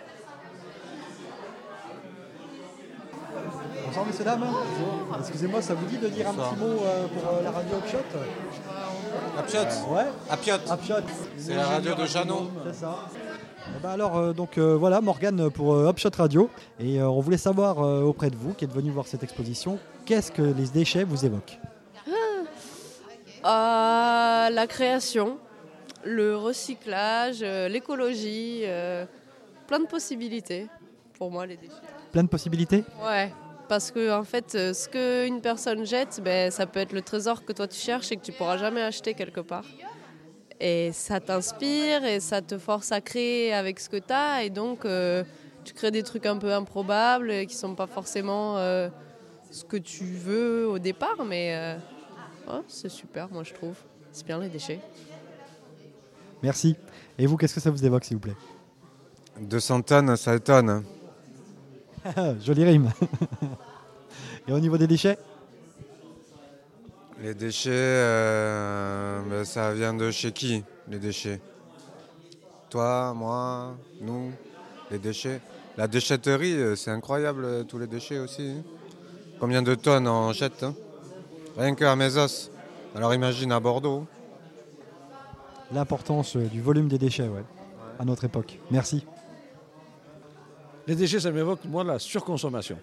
Bonsoir 3.86 4.06
messieurs, 4.06 4.24
dames. 4.24 4.44
Excusez-moi, 5.18 5.62
ça 5.62 5.74
vous 5.74 5.86
dit 5.86 5.96
de 5.98 6.08
dire 6.08 6.28
un 6.28 6.34
petit 6.34 6.56
mot 6.60 6.66
euh, 6.66 7.06
pour 7.08 7.32
euh, 7.32 7.42
la 7.42 7.50
radio 7.50 7.76
Upshot 7.78 7.98
Upshot 9.38 9.92
Ouais, 9.92 10.06
Upshot 10.30 10.72
Upshot. 10.72 11.06
C'est 11.36 11.54
la 11.54 11.66
radio 11.66 11.94
de 11.94 12.04
Jeannot. 12.06 12.50
C'est 12.66 12.74
ça. 12.80 13.08
Eh 13.76 13.80
ben 13.82 13.90
alors, 13.90 14.16
euh, 14.16 14.32
donc 14.32 14.58
euh, 14.58 14.76
voilà, 14.76 15.00
Morgane 15.00 15.50
pour 15.50 15.74
euh, 15.74 15.88
Upshot 15.88 16.10
Radio. 16.16 16.50
Et 16.80 17.00
euh, 17.00 17.08
on 17.08 17.20
voulait 17.20 17.36
savoir 17.38 17.78
auprès 17.78 18.30
de 18.30 18.36
vous, 18.36 18.54
qui 18.54 18.64
êtes 18.64 18.72
venu 18.72 18.90
voir 18.90 19.06
cette 19.06 19.22
exposition, 19.22 19.78
qu'est-ce 20.04 20.32
que 20.32 20.42
les 20.42 20.68
déchets 20.68 21.04
vous 21.04 21.24
évoquent? 21.24 21.58
À 23.44 24.48
la 24.52 24.66
création, 24.66 25.38
le 26.04 26.36
recyclage, 26.36 27.40
l'écologie, 27.40 28.64
plein 29.66 29.78
de 29.78 29.86
possibilités 29.86 30.66
pour 31.16 31.30
moi 31.30 31.46
les 31.46 31.56
déchets. 31.56 31.74
Plein 32.10 32.24
de 32.24 32.28
possibilités? 32.28 32.84
Ouais, 33.04 33.32
parce 33.68 33.92
que 33.92 34.12
en 34.12 34.24
fait, 34.24 34.52
ce 34.52 34.88
qu'une 34.88 35.40
personne 35.40 35.86
jette, 35.86 36.20
ben, 36.22 36.50
ça 36.50 36.66
peut 36.66 36.80
être 36.80 36.92
le 36.92 37.02
trésor 37.02 37.44
que 37.44 37.52
toi 37.52 37.68
tu 37.68 37.78
cherches 37.78 38.10
et 38.10 38.16
que 38.16 38.24
tu 38.24 38.32
pourras 38.32 38.56
jamais 38.56 38.82
acheter 38.82 39.14
quelque 39.14 39.40
part. 39.40 39.64
Et 40.60 40.90
ça 40.92 41.20
t'inspire 41.20 42.04
et 42.04 42.18
ça 42.20 42.42
te 42.42 42.58
force 42.58 42.90
à 42.90 43.00
créer 43.00 43.52
avec 43.52 43.78
ce 43.78 43.88
que 43.88 43.96
tu 43.96 44.12
as 44.12 44.42
et 44.42 44.50
donc 44.50 44.84
euh, 44.84 45.22
tu 45.64 45.72
crées 45.72 45.92
des 45.92 46.02
trucs 46.02 46.26
un 46.26 46.36
peu 46.36 46.52
improbables 46.52 47.30
et 47.30 47.46
qui 47.46 47.54
sont 47.54 47.74
pas 47.76 47.86
forcément 47.86 48.58
euh, 48.58 48.88
ce 49.50 49.64
que 49.64 49.76
tu 49.76 50.04
veux 50.04 50.66
au 50.66 50.78
départ, 50.78 51.24
mais 51.24 51.54
euh, 51.54 51.76
ouais, 52.48 52.62
c'est 52.66 52.88
super, 52.88 53.28
moi 53.30 53.44
je 53.44 53.54
trouve. 53.54 53.76
C'est 54.10 54.26
bien 54.26 54.38
les 54.40 54.48
déchets. 54.48 54.80
Merci. 56.42 56.76
Et 57.18 57.26
vous, 57.26 57.36
qu'est-ce 57.36 57.54
que 57.54 57.60
ça 57.60 57.70
vous 57.70 57.84
évoque, 57.84 58.04
s'il 58.04 58.16
vous 58.16 58.22
plaît? 58.22 58.36
200 59.40 59.82
tonnes, 59.82 60.16
ça 60.16 60.34
étonne. 60.34 60.84
Jolie 62.40 62.64
rime. 62.64 62.90
Et 64.48 64.52
au 64.52 64.58
niveau 64.58 64.78
des 64.78 64.86
déchets? 64.86 65.18
Les 67.20 67.34
déchets, 67.34 67.70
euh, 67.72 69.20
ben, 69.28 69.44
ça 69.44 69.74
vient 69.74 69.92
de 69.92 70.10
chez 70.12 70.30
qui, 70.30 70.62
les 70.86 71.00
déchets? 71.00 71.40
Toi, 72.70 73.12
moi, 73.12 73.76
nous, 74.00 74.30
les 74.90 74.98
déchets 74.98 75.40
La 75.76 75.88
déchetterie, 75.88 76.54
euh, 76.54 76.76
c'est 76.76 76.92
incroyable, 76.92 77.44
euh, 77.44 77.64
tous 77.64 77.78
les 77.78 77.88
déchets 77.88 78.18
aussi. 78.18 78.62
Combien 79.40 79.62
de 79.62 79.74
tonnes 79.74 80.06
on 80.06 80.32
jette 80.32 80.62
hein? 80.62 80.74
Rien 81.56 81.74
qu'à 81.74 81.96
Mésos. 81.96 82.50
Alors 82.94 83.12
imagine 83.14 83.50
à 83.50 83.58
Bordeaux. 83.58 84.06
L'importance 85.72 86.36
du 86.36 86.60
volume 86.60 86.88
des 86.88 86.98
déchets, 86.98 87.28
ouais, 87.28 87.44
à 87.98 88.04
notre 88.04 88.24
époque. 88.24 88.58
Merci. 88.70 89.04
Les 90.86 90.94
déchets, 90.94 91.20
ça 91.20 91.32
m'évoque, 91.32 91.64
moi, 91.64 91.82
la 91.82 91.98
surconsommation. 91.98 92.78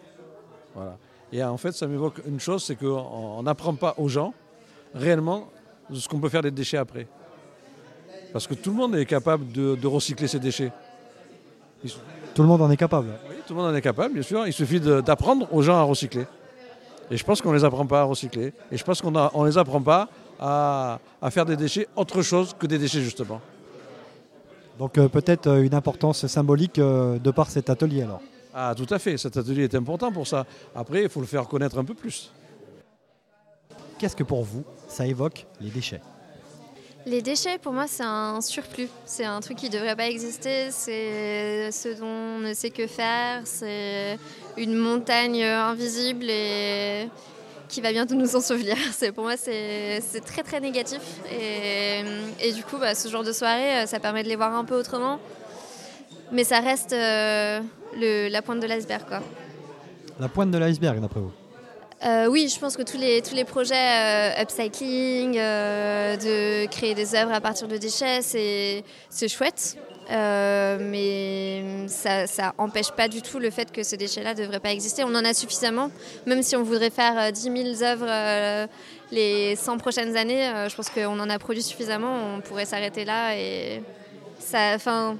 Voilà. 0.75 0.97
Et 1.31 1.43
en 1.43 1.57
fait, 1.57 1.71
ça 1.71 1.87
m'évoque 1.87 2.21
une 2.27 2.39
chose, 2.39 2.63
c'est 2.63 2.75
qu'on 2.75 3.41
n'apprend 3.43 3.73
pas 3.75 3.95
aux 3.97 4.07
gens 4.07 4.33
réellement 4.93 5.49
ce 5.93 6.07
qu'on 6.07 6.19
peut 6.19 6.29
faire 6.29 6.41
des 6.41 6.51
déchets 6.51 6.77
après. 6.77 7.07
Parce 8.31 8.47
que 8.47 8.53
tout 8.53 8.71
le 8.71 8.75
monde 8.77 8.95
est 8.95 9.05
capable 9.05 9.51
de, 9.51 9.75
de 9.75 9.87
recycler 9.87 10.27
ses 10.27 10.39
déchets. 10.39 10.71
Il 11.83 11.91
Tout 12.33 12.41
le 12.41 12.47
monde 12.47 12.61
en 12.61 12.69
est 12.71 12.77
capable. 12.77 13.09
oui, 13.29 13.35
tout 13.47 13.53
le 13.53 13.61
monde 13.61 13.71
en 13.71 13.75
est 13.75 13.81
capable, 13.81 14.13
bien 14.13 14.23
sûr. 14.23 14.45
Il 14.47 14.53
suffit 14.53 14.79
d'apprendre 14.79 15.47
aux 15.53 15.61
gens 15.61 15.77
à 15.77 15.83
recycler. 15.83 16.25
Et 17.11 17.17
je 17.17 17.23
pense 17.23 17.41
qu'on 17.41 17.51
ne 17.51 17.57
les 17.57 17.63
apprend 17.63 17.85
pas 17.85 18.01
à 18.01 18.03
recycler. 18.03 18.53
Et 18.71 18.77
je 18.77 18.83
pense 18.83 19.01
qu'on 19.01 19.11
ne 19.11 19.47
les 19.47 19.57
apprend 19.57 19.81
pas 19.81 20.09
à, 20.39 20.99
à 21.21 21.31
faire 21.31 21.45
des 21.45 21.55
déchets 21.55 21.87
autre 21.95 22.21
chose 22.21 22.55
que 22.57 22.65
des 22.67 22.77
déchets, 22.77 23.01
justement. 23.01 23.41
Donc 24.79 24.97
euh, 24.97 25.07
peut-être 25.07 25.47
euh, 25.47 25.63
une 25.63 25.73
importance 25.73 26.27
symbolique 26.27 26.79
euh, 26.79 27.17
de 27.19 27.31
par 27.31 27.49
cet 27.49 27.69
atelier 27.69 28.01
alors. 28.01 28.21
Ah, 28.57 28.73
tout 28.73 28.87
à 28.89 28.99
fait. 28.99 29.17
Cet 29.17 29.35
atelier 29.35 29.65
est 29.65 29.75
important 29.75 30.13
pour 30.13 30.25
ça. 30.25 30.45
Après, 30.73 31.03
il 31.03 31.09
faut 31.09 31.19
le 31.19 31.25
faire 31.27 31.45
connaître 31.45 31.77
un 31.77 31.83
peu 31.83 31.93
plus. 31.93 32.31
Qu'est-ce 33.99 34.15
que 34.15 34.23
pour 34.23 34.43
vous, 34.43 34.63
ça 34.87 35.05
évoque 35.05 35.45
les 35.59 35.69
déchets? 35.69 35.99
Les 37.05 37.21
déchets, 37.21 37.57
pour 37.57 37.73
moi, 37.73 37.85
c'est 37.85 38.05
un 38.05 38.39
surplus. 38.39 38.87
C'est 39.05 39.25
un 39.25 39.41
truc 39.41 39.57
qui 39.57 39.67
ne 39.67 39.73
devrait 39.73 39.97
pas 39.97 40.07
exister. 40.07 40.71
C'est 40.71 41.69
ce 41.71 41.99
dont 41.99 42.05
on 42.05 42.39
ne 42.39 42.53
sait 42.53 42.69
que 42.69 42.87
faire. 42.87 43.41
C'est 43.43 44.17
une 44.55 44.75
montagne 44.75 45.43
invisible 45.43 46.29
et 46.29 47.09
qui 47.67 47.81
va 47.81 47.91
bientôt 47.91 48.15
nous 48.15 48.37
ensevelir. 48.37 48.77
Pour 49.15 49.25
moi, 49.25 49.35
c'est 49.35 50.01
très 50.25 50.43
très 50.43 50.61
négatif. 50.61 51.01
Et, 51.29 52.03
et 52.39 52.53
du 52.53 52.63
coup, 52.63 52.77
bah, 52.77 52.95
ce 52.95 53.09
genre 53.09 53.23
de 53.23 53.33
soirée, 53.33 53.83
euh, 53.83 53.85
ça 53.85 53.99
permet 53.99 54.23
de 54.23 54.29
les 54.29 54.37
voir 54.37 54.55
un 54.55 54.63
peu 54.63 54.79
autrement. 54.79 55.19
Mais 56.31 56.43
ça 56.43 56.59
reste 56.59 56.93
euh, 56.93 57.59
le- 57.99 58.27
la 58.29 58.41
pointe 58.41 58.59
de 58.59 58.67
l'iceberg, 58.67 59.03
quoi. 59.07 59.21
La 60.19 60.27
pointe 60.29 60.51
de 60.51 60.57
l'iceberg, 60.57 60.99
d'après 61.01 61.19
vous 61.19 61.31
Euh, 62.05 62.27
oui, 62.27 62.51
je 62.53 62.59
pense 62.59 62.75
que 62.77 62.83
tous 62.83 62.97
les, 62.97 63.21
tous 63.21 63.33
les 63.35 63.45
projets 63.45 63.73
euh, 64.37 64.41
upcycling, 64.41 65.37
euh, 65.37 66.15
de 66.17 66.67
créer 66.67 66.93
des 66.93 67.15
œuvres 67.15 67.33
à 67.33 67.41
partir 67.41 67.67
de 67.67 67.77
déchets, 67.77 68.21
c'est 68.21 68.83
c'est 69.09 69.27
chouette. 69.29 69.77
Mais 70.79 71.87
ça 71.87 72.27
ça 72.27 72.53
empêche 72.57 72.91
pas 72.91 73.07
du 73.07 73.21
tout 73.21 73.39
le 73.39 73.49
fait 73.49 73.71
que 73.71 73.81
ces 73.83 73.97
déchets-là 73.97 74.33
ne 74.33 74.39
devraient 74.39 74.59
pas 74.59 74.71
exister. 74.71 75.03
On 75.03 75.15
en 75.15 75.25
a 75.25 75.33
suffisamment. 75.33 75.89
Même 76.25 76.43
si 76.43 76.55
on 76.55 76.63
voudrait 76.63 76.89
faire 76.91 77.17
euh, 77.17 77.31
10 77.31 77.41
000 77.79 77.83
œuvres 77.83 78.67
les 79.11 79.55
100 79.55 79.77
prochaines 79.77 80.15
années, 80.17 80.49
je 80.69 80.75
pense 80.75 80.89
qu'on 80.89 81.19
en 81.19 81.29
a 81.29 81.39
produit 81.39 81.63
suffisamment. 81.63 82.13
On 82.35 82.41
pourrait 82.41 82.65
s'arrêter 82.65 83.05
là. 83.05 83.35
Et 83.37 83.81
ça, 84.39 84.73
enfin, 84.75 85.17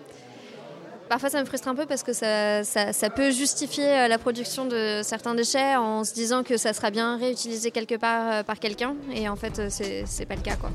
Parfois, 1.10 1.30
ça 1.30 1.40
me 1.40 1.46
frustre 1.46 1.68
un 1.68 1.76
peu 1.76 1.86
parce 1.86 2.04
que 2.04 2.14
ça, 2.14 3.10
peut 3.16 3.32
justifier 3.32 3.88
euh, 3.88 4.08
la 4.08 4.18
production 4.18 4.66
de 4.66 5.02
certains 5.04 5.36
déchets 5.36 5.76
en 5.76 6.04
se 6.04 6.14
disant 6.14 6.44
que 6.44 6.58
ça 6.58 6.74
sera 6.74 6.90
bien 6.90 7.18
réutilisé 7.18 7.72
quelque 7.72 7.96
part 7.96 8.32
euh, 8.32 8.44
par 8.44 8.60
quelqu'un. 8.60 8.96
Et 9.14 9.30
en 9.30 9.36
fait, 9.36 9.60
euh, 9.60 9.68
c'est 9.70 10.26
pas 10.26 10.36
le 10.36 10.42
cas. 10.42 10.56
Quoi. 10.56 10.72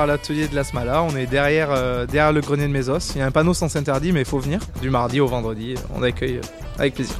À 0.00 0.06
l'atelier 0.06 0.48
de 0.48 0.54
la 0.54 0.64
Smala. 0.64 1.02
On 1.02 1.16
est 1.16 1.26
derrière, 1.26 1.68
euh, 1.70 2.06
derrière 2.06 2.32
le 2.32 2.40
grenier 2.40 2.66
de 2.66 2.72
Mésos. 2.72 3.12
Il 3.14 3.18
y 3.18 3.22
a 3.22 3.26
un 3.26 3.30
panneau 3.30 3.54
sens 3.54 3.76
interdit, 3.76 4.12
mais 4.12 4.20
il 4.20 4.26
faut 4.26 4.38
venir. 4.38 4.60
Du 4.80 4.90
mardi 4.90 5.20
au 5.20 5.26
vendredi, 5.26 5.74
on 5.94 6.02
accueille 6.02 6.38
euh, 6.38 6.78
avec 6.78 6.94
plaisir. 6.94 7.16